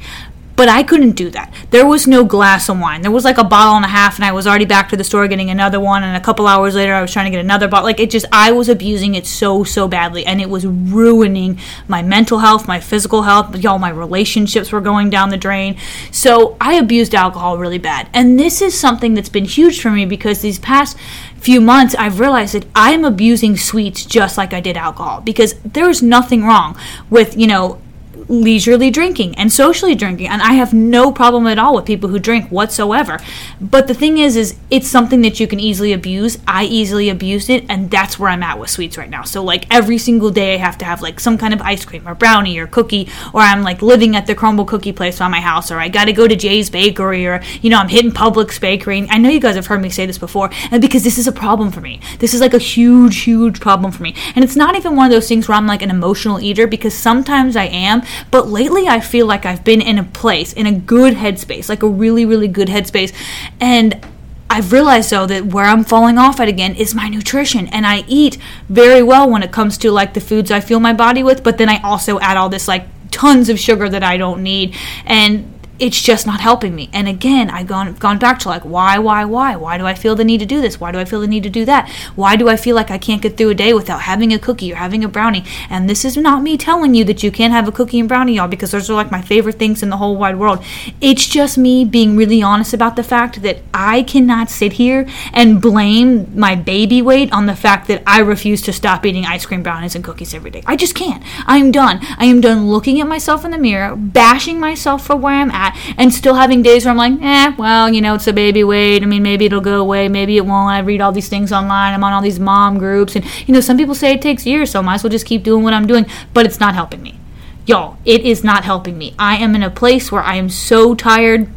But 0.56 0.70
I 0.70 0.84
couldn't 0.84 1.12
do 1.14 1.32
that. 1.32 1.52
There 1.72 1.86
was 1.86 2.06
no 2.06 2.24
glass 2.24 2.70
of 2.70 2.80
wine. 2.80 3.02
There 3.02 3.12
was 3.12 3.26
like 3.26 3.40
a 3.40 3.44
bottle 3.44 3.76
and 3.76 3.86
a 3.86 3.88
half, 3.88 4.18
and 4.18 4.26
I 4.26 4.32
was 4.32 4.46
already 4.46 4.66
back 4.66 4.90
to 4.90 4.98
the 4.98 5.04
store 5.04 5.28
getting 5.28 5.50
another 5.50 5.80
one. 5.80 6.04
And 6.04 6.16
a 6.16 6.20
couple 6.20 6.48
hours 6.48 6.76
later, 6.76 6.94
I 6.94 7.02
was 7.02 7.12
trying 7.12 7.26
to 7.26 7.32
get 7.32 7.40
another 7.40 7.68
bottle. 7.68 7.86
Like 7.86 8.00
it 8.00 8.12
just, 8.12 8.28
I 8.32 8.52
was 8.52 8.70
abusing 8.70 9.16
it 9.16 9.26
so, 9.26 9.64
so 9.64 9.88
badly. 9.88 10.26
And 10.26 10.40
it 10.40 10.50
was 10.50 10.66
ruining 10.66 11.60
my 11.88 12.04
mental 12.04 12.40
health, 12.40 12.68
my 12.68 12.80
physical 12.80 13.24
health. 13.24 13.58
Y'all, 13.58 13.80
my 13.80 13.90
relationships 13.90 14.72
were 14.72 14.82
going 14.82 15.10
down 15.10 15.30
the 15.30 15.38
drain. 15.38 15.78
So 16.12 16.56
I 16.62 16.76
abused 16.76 17.16
alcohol 17.16 17.58
really 17.58 17.80
bad. 17.80 18.08
And 18.14 18.40
this 18.40 18.62
is 18.62 18.80
something 18.80 19.16
that's 19.16 19.30
been 19.30 19.46
huge 19.46 19.82
for 19.82 19.90
me 19.90 20.06
because 20.06 20.42
these 20.42 20.60
past 20.60 20.98
few 21.44 21.60
months, 21.60 21.96
I've 21.96 22.20
realized 22.20 22.54
that 22.54 22.66
I'm 22.74 23.04
abusing 23.04 23.58
sweets 23.58 24.06
just 24.06 24.38
like 24.38 24.54
I 24.54 24.62
did 24.62 24.78
alcohol 24.78 25.20
because 25.20 25.56
there's 25.66 26.02
nothing 26.02 26.46
wrong 26.46 26.78
with, 27.10 27.36
you 27.36 27.48
know, 27.48 27.82
leisurely 28.28 28.90
drinking 28.90 29.36
and 29.36 29.52
socially 29.52 29.96
drinking 29.96 30.28
and 30.28 30.42
i 30.42 30.54
have 30.54 30.74
no 30.74 31.12
problem 31.12 31.48
at 31.48 31.60
all 31.60 31.76
with 31.76 31.86
people 31.86 32.10
who 32.10 32.20
drink 32.20 32.50
whatsoever. 32.50 33.20
But 33.60 33.88
the 33.88 33.94
thing 33.94 34.18
is 34.18 34.36
is 34.36 34.56
it's 34.70 34.88
something 34.88 35.22
that 35.22 35.40
you 35.40 35.48
can 35.48 35.60
easily 35.60 35.94
abuse. 35.94 36.38
I 36.48 36.66
easily 36.66 37.10
abused 37.10 37.50
it 37.50 37.66
and 37.70 37.90
that's 37.90 38.20
where 38.20 38.30
i'm 38.30 38.44
at 38.44 38.60
with 38.60 38.70
sweets 38.70 38.98
right 38.98 39.10
now. 39.10 39.24
So 39.24 39.44
like 39.44 39.74
every 39.74 39.98
single 39.98 40.32
day 40.32 40.56
i 40.56 40.58
have 40.58 40.78
to 40.80 40.86
have 40.86 41.02
like 41.02 41.20
some 41.20 41.38
kind 41.38 41.54
of 41.54 41.62
ice 41.62 41.86
cream 41.86 42.08
or 42.08 42.16
brownie 42.16 42.58
or 42.58 42.68
cookie 42.68 43.10
or 43.34 43.42
i'm 43.42 43.64
like 43.64 43.82
living 43.82 44.16
at 44.16 44.28
the 44.28 44.36
Crumbl 44.36 44.68
cookie 44.68 44.94
place 44.94 45.20
by 45.20 45.28
my 45.28 45.42
house 45.42 45.72
or 45.72 45.80
i 45.80 45.88
gotta 45.88 46.14
go 46.14 46.28
to 46.28 46.36
jay's 46.36 46.70
bakery 46.70 47.26
or 47.26 47.42
you 47.62 47.70
know 47.70 47.78
i'm 47.78 47.90
hitting 47.90 48.12
publix 48.12 48.60
bakery. 48.60 49.08
I 49.10 49.18
know 49.18 49.30
you 49.30 49.40
guys 49.40 49.56
have 49.56 49.68
heard 49.68 49.82
me 49.82 49.90
say 49.90 50.06
this 50.06 50.18
before 50.18 50.50
and 50.72 50.82
because 50.82 51.04
this 51.04 51.18
is 51.18 51.28
a 51.28 51.32
problem 51.32 51.72
for 51.72 51.82
me. 51.82 52.00
This 52.20 52.34
is 52.34 52.42
like 52.42 52.54
a 52.54 52.60
huge 52.60 53.24
huge 53.24 53.60
problem 53.60 53.92
for 53.92 54.04
me. 54.04 54.16
And 54.36 54.44
it's 54.44 54.56
not 54.56 54.76
even 54.76 54.96
one 54.96 55.06
of 55.06 55.12
those 55.12 55.28
things 55.28 55.48
where 55.48 55.58
i'm 55.58 55.68
like 55.68 55.82
an 55.82 55.90
emotional 55.90 56.40
eater 56.40 56.68
because 56.68 56.94
sometimes 56.94 57.56
i 57.56 57.66
am 57.66 58.02
but 58.32 58.48
lately, 58.48 58.88
I 58.88 59.00
feel 59.00 59.26
like 59.26 59.46
I've 59.46 59.64
been 59.64 59.82
in 59.82 59.98
a 59.98 60.04
place, 60.04 60.54
in 60.54 60.66
a 60.66 60.72
good 60.72 61.16
headspace, 61.16 61.70
like 61.70 61.84
a 61.84 61.88
really, 61.88 62.26
really 62.26 62.48
good 62.48 62.68
headspace. 62.68 63.14
And 63.60 64.06
I've 64.50 64.72
realized 64.72 65.10
though 65.10 65.26
that 65.26 65.48
where 65.48 65.66
I'm 65.66 65.84
falling 65.84 66.18
off 66.18 66.40
at 66.40 66.48
again 66.48 66.76
is 66.76 66.94
my 66.94 67.10
nutrition 67.10 67.68
and 67.70 67.88
I 67.88 68.04
eat 68.08 68.38
very 68.70 69.02
well 69.02 69.28
when 69.28 69.42
it 69.42 69.52
comes 69.52 69.80
to 69.80 69.92
like 69.92 70.14
the 70.14 70.22
foods 70.22 70.52
I 70.52 70.60
fuel 70.60 70.80
my 70.80 70.94
body 70.94 71.24
with, 71.24 71.44
but 71.44 71.58
then 71.58 71.70
I 71.70 71.82
also 71.82 72.20
add 72.20 72.38
all 72.38 72.50
this 72.50 72.68
like 72.68 72.86
tons 73.10 73.50
of 73.50 73.60
sugar 73.60 73.90
that 73.90 74.04
I 74.04 74.18
don't 74.18 74.44
need 74.44 74.76
and 75.06 75.53
it's 75.80 76.02
just 76.02 76.28
not 76.28 76.40
helping 76.40 76.76
me. 76.76 76.90
And 76.94 77.08
again, 77.08 77.50
I've 77.50 77.68
gone 77.68 77.94
gone 77.96 78.20
back 78.20 78.40
to 78.40 78.50
like 78.50 78.64
why, 78.64 79.00
why, 79.00 79.26
why? 79.26 79.56
Why 79.56 79.78
do 79.78 79.86
I 79.86 79.96
feel 79.96 80.16
the 80.16 80.24
need 80.24 80.40
to 80.40 80.46
do 80.46 80.62
this? 80.62 80.80
Why 80.80 80.92
do 80.92 81.00
I 81.00 81.06
feel 81.06 81.20
the 81.20 81.28
need 81.28 81.44
to 81.44 81.50
do 81.50 81.66
that? 81.66 81.90
Why 82.16 82.36
do 82.36 82.48
I 82.48 82.56
feel 82.56 82.76
like 82.76 82.92
I 82.92 82.98
can't 82.98 83.22
get 83.22 83.38
through 83.38 83.50
a 83.50 83.56
day 83.56 83.74
without 83.74 84.02
having 84.02 84.32
a 84.32 84.40
cookie 84.40 84.72
or 84.72 84.76
having 84.76 85.04
a 85.04 85.08
brownie? 85.08 85.44
And 85.70 85.90
this 85.90 86.06
is 86.06 86.16
not 86.16 86.44
me 86.44 86.58
telling 86.58 86.94
you 86.94 87.04
that 87.06 87.24
you 87.24 87.32
can't 87.32 87.54
have 87.54 87.68
a 87.68 87.72
cookie 87.72 88.00
and 88.00 88.08
brownie, 88.08 88.36
y'all, 88.36 88.48
because 88.48 88.72
those 88.72 88.90
are 88.90 88.94
like 88.94 89.12
my 89.12 89.22
favorite 89.22 89.58
things 89.58 89.82
in 89.82 89.90
the 89.90 89.98
whole 89.98 90.16
wide 90.16 90.38
world. 90.38 90.64
It's 91.02 91.28
just 91.28 91.58
me 91.58 91.86
being 91.86 92.16
really 92.16 92.42
honest 92.44 92.74
about 92.74 92.96
the 92.96 93.04
fact 93.04 93.42
that 93.42 93.60
I 93.74 94.04
cannot 94.04 94.50
sit 94.50 94.74
here 94.74 95.08
and 95.34 95.62
blame 95.62 96.38
my 96.38 96.56
baby 96.56 97.02
weight 97.02 97.34
on 97.34 97.48
the 97.48 97.56
fact 97.56 97.88
that 97.88 98.04
I 98.06 98.20
refuse 98.20 98.62
to 98.64 98.74
stop 98.74 99.06
eating 99.06 99.26
ice 99.26 99.46
cream, 99.46 99.64
brownies, 99.64 99.96
and 99.96 100.04
cookies 100.04 100.36
every 100.36 100.52
day. 100.52 100.62
I 100.68 100.76
just 100.76 100.94
can't. 100.94 101.24
I 101.48 101.58
am 101.58 101.72
done. 101.72 102.00
I 102.18 102.26
am 102.26 102.42
done 102.42 102.68
looking 102.68 103.02
at 103.02 103.08
myself 103.08 103.44
in 103.44 103.52
the 103.52 103.58
mirror, 103.58 103.96
bashing 103.96 104.60
myself 104.60 105.08
for 105.08 105.16
where 105.16 105.34
I'm 105.34 105.52
at 105.52 105.63
that 105.64 105.96
and 105.98 106.14
still 106.14 106.36
having 106.36 106.62
days 106.62 106.86
where 106.86 106.92
I'm 106.92 106.98
like, 106.98 107.22
eh, 107.22 107.56
well, 107.58 107.94
you 107.94 108.02
know, 108.02 108.16
it's 108.16 108.28
a 108.28 108.34
baby 108.34 108.64
weight. 108.64 109.04
I 109.04 109.06
mean, 109.06 109.24
maybe 109.24 109.46
it'll 109.46 109.62
go 109.62 109.80
away, 109.80 110.08
maybe 110.10 110.38
it 110.38 110.46
won't. 110.46 110.70
I 110.70 110.80
read 110.80 111.02
all 111.02 111.12
these 111.12 111.30
things 111.30 111.52
online. 111.52 111.94
I'm 111.94 112.04
on 112.04 112.14
all 112.14 112.22
these 112.22 112.40
mom 112.40 112.78
groups, 112.78 113.16
and 113.16 113.26
you 113.48 113.54
know, 113.54 113.62
some 113.62 113.78
people 113.78 113.96
say 113.96 114.14
it 114.14 114.22
takes 114.22 114.46
years, 114.46 114.72
so 114.72 114.80
I 114.80 114.82
might 114.82 114.96
as 114.96 115.04
well 115.04 115.12
just 115.12 115.26
keep 115.26 115.44
doing 115.44 115.64
what 115.64 115.74
I'm 115.74 115.88
doing. 115.88 116.06
But 116.34 116.46
it's 116.46 116.60
not 116.60 116.74
helping 116.76 117.02
me, 117.02 117.20
y'all. 117.66 117.98
It 118.06 118.22
is 118.22 118.44
not 118.44 118.64
helping 118.64 118.98
me. 118.98 119.16
I 119.18 119.38
am 119.38 119.56
in 119.56 119.64
a 119.64 119.70
place 119.70 120.12
where 120.12 120.24
I 120.24 120.36
am 120.36 120.50
so 120.50 120.96
tired 120.96 121.48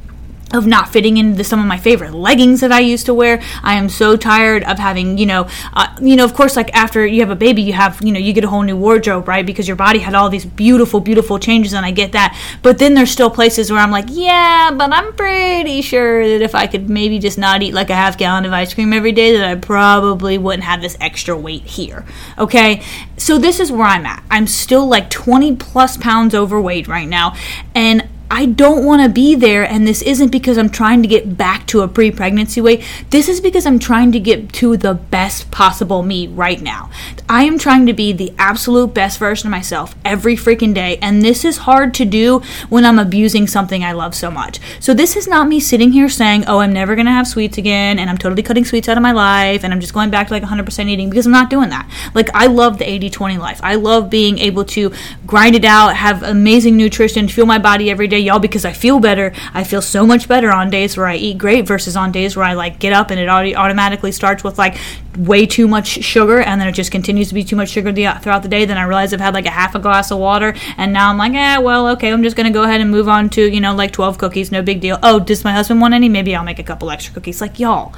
of 0.53 0.67
not 0.67 0.88
fitting 0.88 1.17
into 1.17 1.43
some 1.43 1.59
of 1.59 1.67
my 1.67 1.76
favorite 1.76 2.15
leggings 2.15 2.61
that 2.61 2.71
I 2.71 2.79
used 2.79 3.07
to 3.07 3.15
wear. 3.15 3.43
I 3.62 3.75
am 3.75 3.88
so 3.88 4.17
tired 4.17 4.62
of 4.65 4.79
having, 4.79 5.19
you 5.19 5.26
know, 5.26 5.49
uh, 5.73 5.88
you 6.00 6.15
know, 6.15 6.25
of 6.25 6.35
course, 6.35 6.55
like 6.55 6.73
after 6.73 7.05
you 7.05 7.21
have 7.21 7.31
a 7.31 7.37
baby, 7.37 7.62
you 7.62 7.73
have, 7.73 8.00
you 8.03 8.12
know, 8.12 8.21
you 8.21 8.33
get 8.33 8.45
a 8.45 8.49
whole 8.49 8.62
new 8.62 8.76
wardrobe, 8.76 9.26
right? 9.26 9.45
Because 9.45 9.67
your 9.67 9.76
body 9.76 9.99
had 9.99 10.15
all 10.15 10.29
these 10.29 10.45
beautiful, 10.45 11.00
beautiful 11.00 11.38
changes, 11.41 11.75
and 11.75 11.85
I 11.85 11.91
get 11.91 12.12
that. 12.12 12.38
But 12.62 12.79
then 12.79 12.95
there's 12.95 13.11
still 13.11 13.29
places 13.29 13.73
where 13.73 13.81
I'm 13.81 13.91
like, 13.91 14.07
yeah, 14.09 14.71
but 14.73 14.93
I'm 14.93 15.12
pretty 15.15 15.83
sure 15.83 16.26
that 16.26 16.43
if 16.43 16.55
I 16.55 16.69
could 16.69 16.88
maybe 16.88 17.19
just 17.19 17.38
not 17.38 17.62
eat 17.62 17.75
like 17.75 17.91
a 17.91 17.97
half 17.97 18.17
gallon 18.17 18.45
of 18.45 18.53
ice 18.53 18.73
cream 18.73 18.93
every 18.93 19.12
day, 19.12 19.37
that 19.37 19.45
I 19.45 19.57
probably 19.57 20.38
wouldn't 20.38 20.65
have 20.65 20.81
this 20.81 20.97
extra 21.00 21.37
weight 21.37 21.65
here. 21.65 22.05
Okay, 22.38 22.83
so 23.17 23.37
this 23.37 23.59
is 23.59 23.73
where 23.73 23.87
I'm 23.87 24.07
at. 24.07 24.23
I'm 24.31 24.47
still 24.47 24.87
like 24.87 25.11
20 25.11 25.57
plus 25.57 25.97
pounds 25.97 26.37
overweight 26.37 26.87
right 26.87 27.09
now, 27.09 27.35
and 27.75 28.09
I 28.30 28.47
don't 28.47 28.85
want 28.85 29.02
to 29.02 29.09
be 29.09 29.37
there, 29.37 29.62
and 29.62 29.87
this 29.87 30.02
isn't 30.02 30.33
because 30.33 30.59
I'm 30.59 30.68
trying 30.68 31.00
to 31.02 31.09
get 31.09 31.37
back 31.37 31.64
to 31.68 31.83
a 31.83 31.88
pre 31.88 32.11
pregnancy 32.11 32.61
weight. 32.61 32.83
This 33.11 33.28
is 33.28 33.40
because 33.40 33.66
I'm 33.66 33.78
trying 33.78 34.11
to 34.12 34.21
get 34.21 34.52
to 34.54 34.76
the 34.76 34.95
best 34.95 35.52
possible 35.52 36.02
me 36.02 36.26
right 36.26 36.61
now. 36.61 36.90
I 37.28 37.45
am 37.45 37.56
trying 37.56 37.87
to 37.87 37.92
be 37.92 38.12
the 38.12 38.33
absolute 38.37 38.95
best 38.95 39.21
version 39.21 39.47
of 39.47 39.52
myself 39.52 39.95
every 40.04 40.37
freaking 40.37 40.75
day, 40.75 40.99
and 41.00 41.23
this 41.23 41.45
is 41.45 41.59
hard 41.59 41.95
to 41.95 42.04
do 42.04 42.40
when 42.68 42.85
I'm 42.85 42.99
abusing 42.99 43.47
something 43.47 43.85
I 43.85 43.92
love 43.92 44.14
so 44.14 44.28
much. 44.30 44.59
So, 44.80 44.92
this 44.92 45.14
is 45.14 45.28
not 45.28 45.47
me 45.47 45.61
sitting 45.61 45.92
here 45.92 46.09
saying, 46.09 46.47
Oh, 46.49 46.59
I'm 46.59 46.73
never 46.73 46.97
going 46.97 47.06
to 47.06 47.12
have 47.12 47.28
sweets 47.28 47.59
again, 47.59 48.00
and 48.00 48.11
I'm 48.11 48.18
totally 48.18 48.42
cutting 48.42 48.64
sweets 48.64 48.88
out 48.88 48.97
of 48.97 49.04
my 49.04 49.12
life, 49.12 49.62
and 49.62 49.73
I'm 49.73 49.80
just 49.80 49.95
going 49.95 50.11
back 50.11 50.28
to 50.28 50.35
like 50.35 50.42
100% 50.42 50.88
eating 50.88 51.11
because 51.11 51.26
I'm 51.26 51.33
not 51.33 51.49
doing 51.49 51.71
that. 51.71 51.88
Like, 52.12 52.30
I 52.35 52.47
love 52.47 52.78
the 52.78 52.90
80 52.90 53.09
20 53.09 53.38
life. 53.38 53.61
I 53.62 53.76
love 53.76 54.11
being 54.11 54.38
able 54.38 54.64
to 54.64 54.92
grind 55.28 55.54
it 55.54 55.64
out, 55.64 55.95
have 55.95 56.25
amazing 56.25 56.76
nutrition, 56.76 57.28
fuel 57.28 57.47
my 57.47 57.59
body 57.59 57.88
every 57.88 58.09
day 58.09 58.15
y'all, 58.20 58.38
because 58.38 58.64
I 58.64 58.73
feel 58.73 59.00
better. 59.00 59.32
I 59.54 59.64
feel 59.64 59.82
so 59.82 60.06
much 60.06 60.28
better 60.28 60.52
on 60.52 60.70
days 60.70 60.96
where 60.96 61.06
I 61.06 61.16
eat 61.16 61.38
great 61.38 61.66
versus 61.66 61.96
on 61.96 62.12
days 62.12 62.37
where 62.37 62.44
I 62.44 62.54
like 62.54 62.78
get 62.78 62.92
up 62.92 63.11
and 63.11 63.20
it 63.20 63.28
automatically 63.28 64.12
starts 64.12 64.44
with 64.44 64.58
like 64.58 64.76
way 65.16 65.46
too 65.46 65.66
much 65.66 65.87
sugar 66.04 66.40
and 66.40 66.61
then 66.61 66.68
it 66.68 66.73
just 66.73 66.90
continues 66.90 67.28
to 67.28 67.35
be 67.35 67.42
too 67.42 67.56
much 67.56 67.70
sugar 67.70 67.92
throughout 67.92 68.42
the 68.42 68.49
day. 68.49 68.64
Then 68.64 68.76
I 68.76 68.85
realize 68.85 69.12
I've 69.12 69.20
had 69.20 69.35
like 69.35 69.46
a 69.46 69.50
half 69.50 69.75
a 69.75 69.78
glass 69.78 70.11
of 70.11 70.18
water 70.18 70.54
and 70.76 70.92
now 70.92 71.11
I'm 71.11 71.18
like, 71.18 71.32
eh, 71.35 71.58
well, 71.58 71.88
okay, 71.88 72.12
I'm 72.12 72.23
just 72.23 72.37
to 72.37 72.50
go 72.50 72.64
ahead 72.64 72.80
and 72.80 72.90
move 72.90 73.08
on 73.08 73.30
to, 73.30 73.42
you 73.42 73.61
know, 73.61 73.75
like 73.75 73.92
12 73.92 74.18
cookies, 74.18 74.52
no 74.52 74.62
big 74.62 74.80
deal. 74.80 74.99
Oh, 75.02 75.18
does 75.18 75.44
my 75.44 75.52
husband 75.52 75.80
want 75.80 75.94
any? 75.94 76.08
Maybe 76.08 76.35
I'll 76.35 76.44
make 76.44 76.58
a 76.58 76.64
couple 76.64 76.90
extra 76.90 77.14
cookies. 77.14 77.40
Like, 77.40 77.58
y'all, 77.58 77.94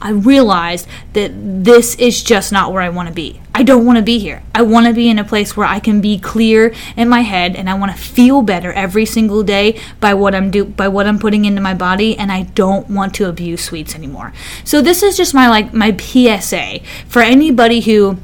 I 0.00 0.10
realized 0.10 0.86
that 1.12 1.32
this 1.34 1.94
is 1.96 2.22
just 2.22 2.52
not 2.52 2.72
where 2.72 2.82
I 2.82 2.88
want 2.88 3.08
to 3.08 3.14
be. 3.14 3.40
I 3.54 3.64
don't 3.64 3.84
want 3.84 3.96
to 3.96 4.04
be 4.04 4.20
here. 4.20 4.42
I 4.54 4.62
want 4.62 4.86
to 4.86 4.92
be 4.92 5.08
in 5.08 5.18
a 5.18 5.24
place 5.24 5.56
where 5.56 5.66
I 5.66 5.80
can 5.80 6.00
be 6.00 6.18
clear 6.18 6.72
in 6.96 7.08
my 7.08 7.22
head 7.22 7.56
and 7.56 7.68
I 7.68 7.74
want 7.74 7.90
to 7.90 7.98
feel 7.98 8.42
better 8.42 8.72
every 8.72 9.04
single 9.04 9.42
day 9.42 9.80
by 9.98 10.14
what 10.14 10.34
I'm 10.34 10.52
do 10.52 10.64
by 10.64 10.86
what 10.86 11.06
I'm 11.08 11.18
putting 11.18 11.44
into 11.44 11.60
my 11.60 11.74
body 11.74 12.16
and 12.16 12.30
I 12.30 12.42
don't 12.42 12.88
want 12.88 13.14
to 13.16 13.28
abuse 13.28 13.64
sweets 13.64 13.96
anymore. 13.96 14.32
So 14.62 14.80
this 14.80 15.02
is 15.02 15.16
just 15.16 15.34
my 15.34 15.48
like 15.48 15.74
my 15.74 15.96
PSA 15.96 16.80
for 17.08 17.20
anybody 17.20 17.80
who 17.80 18.18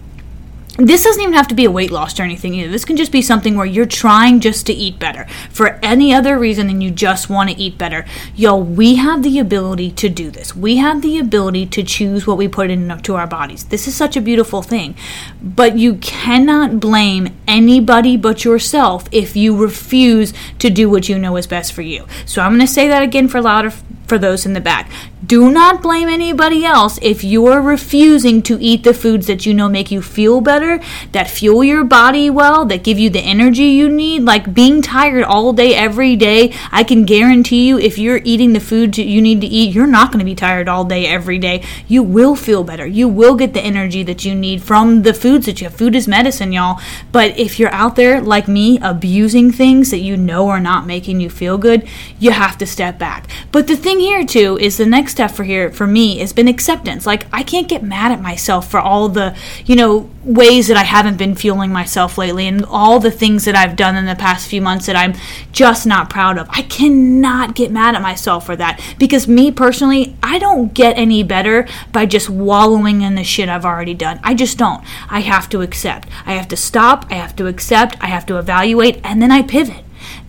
this 0.77 1.05
doesn't 1.05 1.23
even 1.23 1.35
have 1.35 1.47
to 1.49 1.55
be 1.55 1.65
a 1.65 1.71
weight 1.71 1.93
loss 1.93 2.19
or 2.19 2.25
anything 2.25 2.55
either. 2.55 2.71
This 2.71 2.85
can 2.85 2.97
just 2.97 3.13
be 3.13 3.23
something 3.23 3.57
where 3.57 3.67
you're 3.67 3.87
trying 3.87 4.41
just 4.41 4.67
to 4.67 4.73
eat 4.73 4.99
better 4.99 5.25
for 5.49 5.79
any 5.83 6.13
other 6.13 6.37
reason 6.37 6.67
than 6.67 6.81
you 6.81 6.91
just 6.91 7.31
want 7.31 7.51
to 7.51 7.57
eat 7.57 7.79
better. 7.79 8.05
Yo, 8.35 8.57
we 8.57 8.97
have 8.97 9.23
the 9.23 9.39
ability 9.39 9.93
to 9.93 10.09
do 10.09 10.33
this. 10.33 10.57
We 10.57 10.79
have 10.79 11.01
the 11.01 11.19
ability 11.19 11.67
to 11.67 11.85
choose 11.85 12.27
what 12.27 12.39
we 12.39 12.49
put 12.49 12.71
into 12.71 13.15
our 13.15 13.27
bodies. 13.27 13.65
This 13.65 13.87
is 13.87 13.95
such 13.95 14.17
a 14.17 14.21
beautiful 14.21 14.63
thing. 14.63 14.97
But 15.41 15.79
you 15.79 15.95
cannot 15.97 16.81
blame 16.81 17.29
anybody 17.47 18.17
but 18.17 18.45
yourself 18.45 19.09
if 19.13 19.37
you 19.37 19.57
refuse 19.57 20.33
to 20.59 20.71
do 20.71 20.91
what 20.91 21.09
you 21.09 21.19
know 21.21 21.37
is 21.37 21.47
best 21.47 21.73
for 21.73 21.83
you. 21.83 22.07
So 22.27 22.43
I'm 22.43 22.51
going 22.51 22.67
to 22.67 22.67
say 22.67 22.89
that 22.89 23.03
again 23.03 23.29
for 23.29 23.41
louder 23.41 23.71
for 24.07 24.19
those 24.19 24.45
in 24.45 24.55
the 24.55 24.61
back. 24.61 24.91
Do 25.25 25.51
not 25.51 25.81
blame 25.81 26.09
anybody 26.09 26.65
else 26.65 26.99
if 27.01 27.23
you 27.23 27.47
are 27.47 27.63
refusing 27.63 28.43
to 28.43 28.59
eat 28.61 28.83
the 28.83 28.93
foods 28.93 29.29
that 29.29 29.47
you 29.47 29.55
know 29.55 29.69
make 29.69 29.91
you 29.91 30.03
feel 30.03 30.41
better, 30.41 30.81
that 31.13 31.31
fuel 31.31 31.63
your 31.63 31.85
body 31.85 32.29
well, 32.29 32.65
that 32.65 32.83
give 32.83 32.99
you 32.99 33.11
the 33.11 33.21
energy 33.21 33.65
you 33.65 33.89
need. 33.89 34.23
Like 34.23 34.53
being 34.53 34.83
tired 34.83 35.23
all 35.23 35.53
day, 35.53 35.75
every 35.75 36.17
day, 36.17 36.53
I 36.73 36.83
can 36.83 37.05
guarantee 37.05 37.69
you 37.69 37.79
if 37.79 37.97
you're 37.97 38.21
eating 38.25 38.53
the 38.53 38.61
food 38.61 38.99
you 38.99 39.23
need 39.23 39.41
to 39.41 39.47
eat, 39.47 39.75
you're 39.75 39.87
not 39.87 40.11
going 40.11 40.19
to 40.19 40.25
be 40.25 40.35
tired 40.35 40.69
all 40.69 40.85
day, 40.85 41.07
every 41.07 41.39
day. 41.39 41.63
You 41.87 42.03
will 42.03 42.35
feel 42.35 42.65
better. 42.65 42.87
You 42.87 43.09
will 43.09 43.37
get 43.37 43.55
the 43.55 43.61
energy 43.61 44.03
that 44.03 44.25
you 44.25 44.35
need 44.35 44.63
from 44.63 45.03
the 45.03 45.15
foods 45.15 45.47
that 45.47 45.61
you 45.61 45.69
have. 45.69 45.79
Food 45.79 45.95
is 45.95 46.09
medicine, 46.09 46.53
y'all. 46.53 46.81
But 47.13 47.39
if 47.39 47.61
you're 47.61 47.73
out 47.73 47.97
there 47.97 48.21
like 48.21 48.49
me, 48.49 48.79
abusing 48.83 49.53
things 49.53 49.91
that 49.93 50.01
you 50.01 50.17
know 50.17 50.49
are 50.49 50.61
not 50.61 50.87
making 50.87 51.21
you 51.21 51.31
feel 51.31 51.57
good, 51.57 51.89
you 52.19 52.33
have 52.33 52.59
to 52.59 52.67
step 52.67 52.99
back. 52.99 53.29
But 53.53 53.69
the 53.69 53.77
thing 53.77 54.01
here, 54.01 54.27
too, 54.27 54.59
is 54.59 54.77
the 54.77 54.87
next 54.87 55.14
step 55.15 55.31
for 55.31 55.45
here 55.45 55.71
for 55.71 55.87
me 55.87 56.19
has 56.19 56.33
been 56.33 56.49
acceptance. 56.49 57.07
Like 57.07 57.27
I 57.33 57.45
can't 57.45 57.69
get 57.69 57.85
mad 57.85 58.11
at 58.11 58.21
myself 58.21 58.69
for 58.69 58.81
all 58.81 59.09
the, 59.09 59.37
you 59.65 59.77
know, 59.77 60.11
ways 60.25 60.67
that 60.67 60.77
I 60.77 60.83
haven't 60.83 61.19
been 61.19 61.37
fueling 61.37 61.71
myself 61.71 62.19
lately 62.19 62.49
and 62.49 62.65
all 62.65 62.99
the 62.99 63.13
things 63.13 63.45
that 63.45 63.55
I've 63.55 63.77
done 63.77 63.95
in 63.95 64.07
the 64.07 64.17
past 64.17 64.49
few 64.49 64.61
months 64.61 64.87
that 64.87 64.97
I'm 64.97 65.15
just 65.53 65.87
not 65.87 66.11
proud 66.11 66.37
of. 66.37 66.49
I 66.51 66.63
cannot 66.63 67.55
get 67.55 67.71
mad 67.71 67.95
at 67.95 68.03
myself 68.03 68.45
for 68.45 68.57
that 68.57 68.81
because 68.99 69.29
me 69.29 69.53
personally, 69.53 70.17
I 70.21 70.41
don't 70.41 70.75
get 70.75 70.99
any 70.99 71.23
better 71.23 71.69
by 71.93 72.07
just 72.07 72.29
wallowing 72.29 73.03
in 73.03 73.15
the 73.15 73.23
shit 73.23 73.49
I've 73.49 73.65
already 73.65 73.95
done. 73.95 74.19
I 74.25 74.35
just 74.35 74.59
don't. 74.59 74.83
I 75.09 75.21
have 75.21 75.49
to 75.51 75.63
accept. 75.63 76.09
I 76.27 76.33
have 76.33 76.49
to 76.49 76.57
stop, 76.57 77.07
I 77.09 77.15
have 77.15 77.37
to 77.37 77.47
accept, 77.47 77.97
I 78.01 78.07
have 78.07 78.27
to 78.27 78.39
evaluate, 78.39 79.01
and 79.05 79.23
then 79.23 79.31
I 79.31 79.43
pivot 79.43 79.84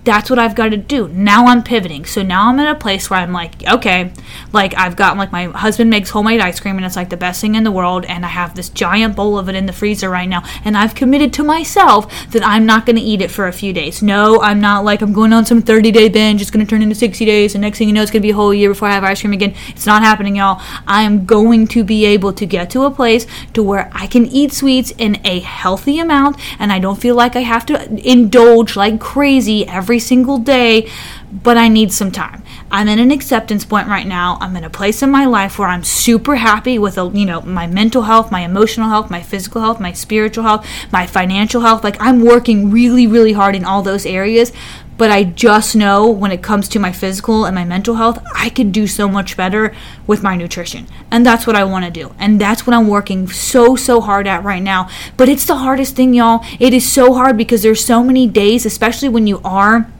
that's 0.05 0.29
what 0.29 0.37
I've 0.37 0.55
got 0.55 0.69
to 0.69 0.77
do. 0.77 1.07
Now 1.09 1.47
I'm 1.47 1.63
pivoting. 1.63 2.05
So 2.05 2.21
now 2.21 2.47
I'm 2.47 2.59
in 2.59 2.67
a 2.67 2.75
place 2.75 3.09
where 3.09 3.19
I'm 3.19 3.33
like, 3.33 3.67
okay, 3.67 4.11
like 4.53 4.75
I've 4.75 4.95
got 4.95 5.17
like 5.17 5.31
my 5.31 5.45
husband 5.45 5.89
makes 5.89 6.11
homemade 6.11 6.39
ice 6.39 6.59
cream 6.59 6.77
and 6.77 6.85
it's 6.85 6.95
like 6.95 7.09
the 7.09 7.17
best 7.17 7.41
thing 7.41 7.55
in 7.55 7.63
the 7.63 7.71
world 7.71 8.05
and 8.05 8.23
I 8.23 8.29
have 8.29 8.55
this 8.55 8.69
giant 8.69 9.15
bowl 9.15 9.37
of 9.37 9.49
it 9.49 9.55
in 9.55 9.65
the 9.65 9.73
freezer 9.73 10.09
right 10.09 10.29
now 10.29 10.43
and 10.63 10.77
I've 10.77 10.95
committed 10.95 11.33
to 11.33 11.43
myself 11.43 12.31
that 12.31 12.45
I'm 12.45 12.65
not 12.65 12.85
going 12.85 12.97
to 12.97 13.01
eat 13.01 13.21
it 13.21 13.31
for 13.31 13.47
a 13.47 13.51
few 13.51 13.73
days. 13.73 14.03
No, 14.03 14.39
I'm 14.41 14.61
not 14.61 14.85
like 14.85 15.01
I'm 15.01 15.11
going 15.11 15.33
on 15.33 15.45
some 15.45 15.61
30-day 15.61 16.09
binge. 16.09 16.41
It's 16.41 16.51
going 16.51 16.65
to 16.65 16.69
turn 16.69 16.83
into 16.83 16.95
60 16.95 17.25
days 17.25 17.55
and 17.55 17.61
next 17.61 17.79
thing 17.79 17.87
you 17.87 17.93
know 17.93 18.03
it's 18.03 18.11
going 18.11 18.21
to 18.21 18.25
be 18.27 18.31
a 18.31 18.35
whole 18.35 18.53
year 18.53 18.69
before 18.69 18.87
I 18.87 18.91
have 18.91 19.03
ice 19.03 19.21
cream 19.21 19.33
again. 19.33 19.55
It's 19.69 19.87
not 19.87 20.03
happening, 20.03 20.35
y'all. 20.35 20.61
I 20.87 21.01
am 21.01 21.25
going 21.25 21.67
to 21.69 21.83
be 21.83 22.05
able 22.05 22.31
to 22.33 22.45
get 22.45 22.69
to 22.71 22.83
a 22.83 22.91
place 22.91 23.25
to 23.53 23.63
where 23.63 23.89
I 23.91 24.05
can 24.05 24.27
eat 24.27 24.53
sweets 24.53 24.91
in 24.99 25.19
a 25.25 25.39
healthy 25.39 25.97
amount 25.99 26.37
and 26.59 26.71
I 26.71 26.77
don't 26.79 27.01
feel 27.01 27.15
like 27.15 27.35
I 27.35 27.41
have 27.41 27.65
to 27.67 28.07
indulge 28.07 28.75
like 28.75 28.99
crazy 28.99 29.67
every 29.67 29.94
every 29.95 30.01
single 30.01 30.37
day, 30.37 30.91
but 31.31 31.55
I 31.55 31.69
need 31.69 31.89
some 31.93 32.11
time. 32.11 32.43
I'm 32.69 32.89
in 32.89 32.99
an 32.99 33.11
acceptance 33.11 33.63
point 33.63 33.87
right 33.87 34.05
now. 34.05 34.37
I'm 34.41 34.57
in 34.57 34.65
a 34.65 34.69
place 34.69 35.01
in 35.01 35.09
my 35.09 35.25
life 35.25 35.57
where 35.57 35.69
I'm 35.69 35.85
super 35.85 36.35
happy 36.35 36.77
with 36.77 36.97
a, 36.97 37.09
you 37.13 37.25
know, 37.25 37.39
my 37.43 37.65
mental 37.65 38.01
health, 38.01 38.29
my 38.29 38.41
emotional 38.41 38.89
health, 38.89 39.09
my 39.09 39.21
physical 39.21 39.61
health, 39.61 39.79
my 39.79 39.93
spiritual 39.93 40.43
health, 40.43 40.67
my 40.91 41.07
financial 41.07 41.61
health. 41.61 41.81
Like 41.81 41.95
I'm 42.01 42.25
working 42.25 42.71
really 42.71 43.07
really 43.07 43.31
hard 43.31 43.55
in 43.55 43.63
all 43.63 43.81
those 43.83 44.05
areas, 44.05 44.51
but 44.97 45.11
I 45.11 45.23
just 45.23 45.75
know 45.75 46.09
when 46.09 46.31
it 46.31 46.41
comes 46.41 46.69
to 46.69 46.79
my 46.79 46.91
physical 46.91 47.45
and 47.45 47.53
my 47.53 47.65
mental 47.65 47.95
health, 47.95 48.19
I 48.33 48.49
could 48.49 48.71
do 48.71 48.87
so 48.87 49.09
much 49.09 49.35
better 49.35 49.75
with 50.07 50.23
my 50.23 50.35
nutrition. 50.35 50.87
And 51.11 51.25
that's 51.25 51.45
what 51.45 51.55
I 51.55 51.65
want 51.65 51.85
to 51.85 51.91
do. 51.91 52.15
And 52.17 52.39
that's 52.39 52.65
what 52.65 52.73
I'm 52.73 52.87
working 52.87 53.27
so, 53.27 53.75
so 53.75 53.99
hard 53.99 54.25
at 54.27 54.43
right 54.43 54.63
now. 54.63 54.89
But 55.17 55.27
it's 55.27 55.45
the 55.45 55.57
hardest 55.57 55.95
thing, 55.95 56.13
y'all. 56.13 56.45
It 56.59 56.73
is 56.73 56.89
so 56.89 57.13
hard 57.13 57.37
because 57.37 57.61
there's 57.61 57.83
so 57.83 58.03
many 58.03 58.25
days, 58.27 58.65
especially 58.65 59.09
when 59.09 59.27
you 59.27 59.41
are 59.43 59.91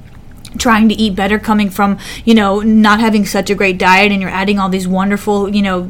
trying 0.58 0.88
to 0.88 0.96
eat 0.96 1.14
better 1.16 1.38
coming 1.38 1.70
from 1.70 2.00
you 2.24 2.34
know 2.34 2.62
not 2.62 3.02
having 3.02 3.26
such 3.26 3.50
a 3.50 3.56
great 3.56 3.78
diet 3.78 4.10
and 4.10 4.22
you're 4.22 4.32
adding 4.32 4.58
all 4.58 4.70
these 4.70 4.88
wonderful 4.88 5.54
you 5.54 5.62
know 5.62 5.90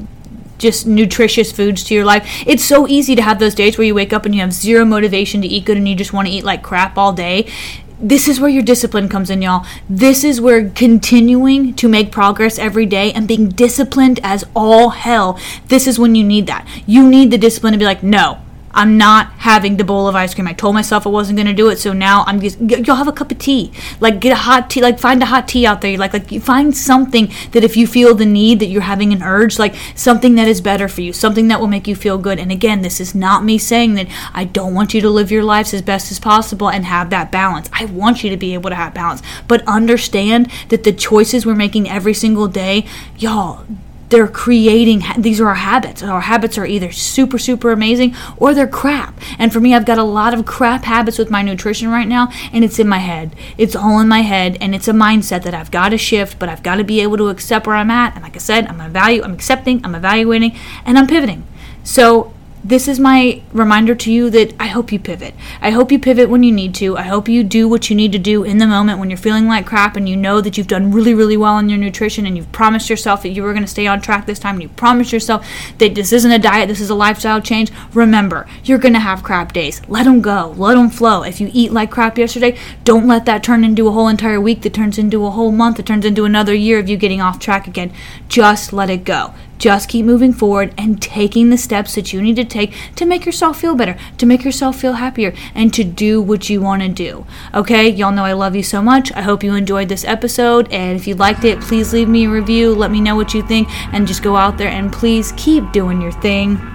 just 0.57 0.87
nutritious 0.87 1.51
foods 1.51 1.83
to 1.83 1.93
your 1.93 2.05
life. 2.05 2.43
It's 2.47 2.63
so 2.63 2.87
easy 2.87 3.15
to 3.15 3.21
have 3.21 3.39
those 3.39 3.53
days 3.53 3.77
where 3.77 3.85
you 3.85 3.93
wake 3.93 4.13
up 4.13 4.25
and 4.25 4.33
you 4.33 4.41
have 4.41 4.53
zero 4.53 4.85
motivation 4.85 5.41
to 5.41 5.47
eat 5.47 5.65
good 5.65 5.77
and 5.77 5.87
you 5.87 5.95
just 5.95 6.13
want 6.13 6.27
to 6.27 6.33
eat 6.33 6.43
like 6.43 6.63
crap 6.63 6.97
all 6.97 7.13
day 7.13 7.51
this 7.99 8.27
is 8.27 8.39
where 8.39 8.49
your 8.49 8.63
discipline 8.63 9.09
comes 9.09 9.29
in, 9.29 9.41
y'all. 9.41 9.65
This 9.89 10.23
is 10.23 10.41
where 10.41 10.69
continuing 10.69 11.73
to 11.75 11.87
make 11.87 12.11
progress 12.11 12.59
every 12.59 12.85
day 12.85 13.11
and 13.13 13.27
being 13.27 13.49
disciplined 13.49 14.19
as 14.23 14.43
all 14.55 14.89
hell, 14.89 15.39
this 15.67 15.87
is 15.87 15.97
when 15.97 16.15
you 16.15 16.23
need 16.23 16.47
that. 16.47 16.67
You 16.85 17.07
need 17.07 17.31
the 17.31 17.37
discipline 17.37 17.73
to 17.73 17.79
be 17.79 17.85
like, 17.85 18.03
no, 18.03 18.39
I'm 18.75 18.97
not 18.97 19.31
having 19.33 19.77
the 19.77 19.85
bowl 19.85 20.07
of 20.07 20.15
ice 20.15 20.33
cream. 20.33 20.47
I 20.47 20.53
told 20.53 20.75
myself 20.75 21.07
I 21.07 21.09
wasn't 21.09 21.37
going 21.37 21.47
to 21.47 21.53
do 21.53 21.69
it, 21.69 21.77
so 21.77 21.93
now 21.93 22.25
I'm 22.27 22.41
just 22.41 22.59
you'll 22.59 22.97
have 22.97 23.07
a 23.07 23.13
cup 23.13 23.31
of 23.31 23.39
tea. 23.39 23.71
Like 24.01 24.19
get 24.19 24.33
a 24.33 24.35
hot 24.35 24.69
tea, 24.69 24.81
like 24.81 24.99
find 24.99 25.23
a 25.23 25.25
hot 25.25 25.47
tea 25.47 25.65
out 25.65 25.81
there. 25.81 25.97
Like 25.97 26.13
like 26.13 26.29
find 26.41 26.75
something 26.75 27.31
that 27.51 27.63
if 27.63 27.77
you 27.77 27.87
feel 27.87 28.13
the 28.13 28.25
need 28.25 28.59
that 28.59 28.67
you're 28.67 28.81
having 28.81 29.13
an 29.13 29.23
urge, 29.23 29.57
like 29.57 29.75
something 29.95 30.35
that 30.35 30.47
is 30.47 30.59
better 30.59 30.87
for 30.89 31.01
you, 31.01 31.13
something 31.13 31.47
that 31.47 31.59
will 31.59 31.67
make 31.67 31.87
you 31.87 31.95
feel 31.95 32.17
good. 32.17 32.37
And 32.37 32.51
again, 32.51 32.81
this 32.81 32.99
is 32.99 33.15
not 33.15 33.45
me 33.45 33.57
saying 33.57 33.93
that 33.93 34.07
I 34.33 34.43
don't 34.43 34.73
want 34.73 34.93
you 34.93 35.01
to 35.01 35.09
live 35.09 35.31
your 35.31 35.43
lives 35.43 35.73
as 35.73 35.81
best 35.81 36.11
as 36.11 36.19
possible 36.19 36.69
and 36.69 36.85
have 36.85 37.09
that 37.11 37.31
balance. 37.31 37.69
I 37.71 37.85
want 37.85 38.23
you 38.23 38.29
to 38.29 38.37
be 38.37 38.53
able 38.53 38.69
to 38.69 38.75
have 38.75 38.93
balance, 38.93 39.21
but 39.47 39.65
understand 39.67 40.51
that 40.69 40.83
the 40.83 40.91
choices 40.91 41.45
we're 41.45 41.55
making 41.55 41.89
every 41.89 42.13
single 42.13 42.47
day, 42.47 42.85
y'all, 43.17 43.65
they're 44.09 44.27
creating 44.27 45.01
these 45.17 45.41
are 45.41 45.47
our 45.47 45.55
habits. 45.55 46.03
Our 46.03 46.21
habits 46.21 46.57
are 46.57 46.65
either 46.65 46.91
super 46.91 47.37
super 47.37 47.71
amazing 47.71 48.15
or 48.37 48.53
they're 48.53 48.67
crap. 48.67 49.19
And 49.39 49.51
for 49.51 49.59
me 49.59 49.73
i've 49.73 49.85
got 49.85 49.97
a 49.97 50.03
lot 50.03 50.33
of 50.33 50.45
crap 50.45 50.83
habits 50.83 51.17
with 51.17 51.31
my 51.31 51.41
nutrition 51.41 51.89
right 51.89 52.07
now 52.07 52.29
and 52.53 52.63
it's 52.63 52.79
in 52.79 52.87
my 52.87 52.99
head. 52.99 53.35
It's 53.57 53.75
all 53.75 53.99
in 53.99 54.07
my 54.07 54.21
head 54.21 54.57
and 54.61 54.75
it's 54.75 54.87
a 54.87 54.93
mindset 54.93 55.43
that 55.43 55.53
i've 55.53 55.71
got 55.71 55.89
to 55.89 55.97
shift 55.97 56.37
but 56.37 56.49
i've 56.49 56.63
got 56.63 56.75
to 56.75 56.83
be 56.83 57.01
able 57.01 57.17
to 57.17 57.29
accept 57.29 57.65
where 57.67 57.75
i'm 57.75 57.91
at. 57.91 58.13
And 58.13 58.23
like 58.23 58.35
i 58.35 58.39
said 58.39 58.67
i'm 58.67 58.91
value 58.91 59.23
i'm 59.23 59.33
accepting 59.33 59.83
i'm 59.83 59.95
evaluating 59.95 60.55
and 60.85 60.97
i'm 60.97 61.07
pivoting. 61.07 61.45
So 61.83 62.33
this 62.65 62.87
is 62.87 62.99
my 62.99 63.43
reminder 63.53 63.93
to 63.93 64.11
you 64.11 64.31
that 64.31 64.51
I 64.59 64.65
hope 64.65 64.91
you 64.91 64.97
pivot. 64.97 65.35
I 65.61 65.69
hope 65.69 65.91
you 65.91 65.99
pivot 65.99 66.31
when 66.31 66.41
you 66.41 66.51
need 66.51 66.73
to. 66.75 66.97
I 66.97 67.03
hope 67.03 67.29
you 67.29 67.43
do 67.43 67.69
what 67.69 67.91
you 67.91 67.95
need 67.95 68.11
to 68.13 68.17
do 68.17 68.43
in 68.43 68.57
the 68.57 68.65
moment 68.65 68.97
when 68.97 69.11
you're 69.11 69.17
feeling 69.17 69.45
like 69.45 69.67
crap 69.67 69.95
and 69.95 70.09
you 70.09 70.15
know 70.15 70.41
that 70.41 70.57
you've 70.57 70.65
done 70.65 70.91
really, 70.91 71.13
really 71.13 71.37
well 71.37 71.59
in 71.59 71.69
your 71.69 71.77
nutrition 71.77 72.25
and 72.25 72.35
you've 72.35 72.51
promised 72.51 72.89
yourself 72.89 73.21
that 73.21 73.29
you 73.29 73.43
were 73.43 73.53
going 73.53 73.63
to 73.63 73.69
stay 73.69 73.85
on 73.85 74.01
track 74.01 74.25
this 74.25 74.39
time 74.39 74.55
and 74.55 74.63
you 74.63 74.69
promised 74.69 75.13
yourself 75.13 75.47
that 75.77 75.93
this 75.93 76.11
isn't 76.11 76.31
a 76.31 76.39
diet, 76.39 76.67
this 76.67 76.81
is 76.81 76.89
a 76.89 76.95
lifestyle 76.95 77.39
change. 77.39 77.71
Remember, 77.93 78.47
you're 78.63 78.79
going 78.79 78.93
to 78.93 78.99
have 78.99 79.21
crap 79.21 79.53
days. 79.53 79.87
Let 79.87 80.05
them 80.05 80.21
go, 80.21 80.55
let 80.57 80.73
them 80.73 80.89
flow. 80.89 81.21
If 81.21 81.39
you 81.39 81.51
eat 81.53 81.71
like 81.71 81.91
crap 81.91 82.17
yesterday, 82.17 82.57
don't 82.83 83.07
let 83.07 83.25
that 83.25 83.43
turn 83.43 83.63
into 83.63 83.87
a 83.87 83.91
whole 83.91 84.07
entire 84.07 84.41
week 84.41 84.63
that 84.63 84.73
turns 84.73 84.97
into 84.97 85.27
a 85.27 85.29
whole 85.29 85.51
month, 85.51 85.77
that 85.77 85.85
turns 85.85 86.03
into 86.03 86.25
another 86.25 86.55
year 86.55 86.79
of 86.79 86.89
you 86.89 86.97
getting 86.97 87.21
off 87.21 87.37
track 87.37 87.67
again. 87.67 87.93
Just 88.27 88.73
let 88.73 88.89
it 88.89 89.03
go. 89.03 89.35
Just 89.57 89.89
keep 89.89 90.05
moving 90.05 90.33
forward 90.33 90.73
and 90.77 91.01
taking 91.01 91.49
the 91.49 91.57
steps 91.57 91.95
that 91.95 92.13
you 92.13 92.21
need 92.21 92.35
to 92.35 92.43
take 92.43 92.73
to 92.95 93.05
make 93.05 93.25
yourself 93.25 93.59
feel 93.59 93.75
better, 93.75 93.97
to 94.17 94.25
make 94.25 94.43
yourself 94.43 94.75
feel 94.75 94.93
happier, 94.93 95.33
and 95.53 95.73
to 95.73 95.83
do 95.83 96.21
what 96.21 96.49
you 96.49 96.61
want 96.61 96.81
to 96.81 96.89
do. 96.89 97.25
Okay, 97.53 97.89
y'all 97.89 98.11
know 98.11 98.25
I 98.25 98.33
love 98.33 98.55
you 98.55 98.63
so 98.63 98.81
much. 98.81 99.11
I 99.13 99.21
hope 99.21 99.43
you 99.43 99.55
enjoyed 99.55 99.89
this 99.89 100.05
episode. 100.05 100.71
And 100.71 100.97
if 100.97 101.07
you 101.07 101.15
liked 101.15 101.45
it, 101.45 101.61
please 101.61 101.93
leave 101.93 102.09
me 102.09 102.25
a 102.25 102.29
review. 102.29 102.73
Let 102.73 102.91
me 102.91 103.01
know 103.01 103.15
what 103.15 103.33
you 103.33 103.41
think. 103.41 103.69
And 103.93 104.07
just 104.07 104.23
go 104.23 104.35
out 104.35 104.57
there 104.57 104.69
and 104.69 104.91
please 104.91 105.33
keep 105.37 105.71
doing 105.71 106.01
your 106.01 106.11
thing. 106.11 106.74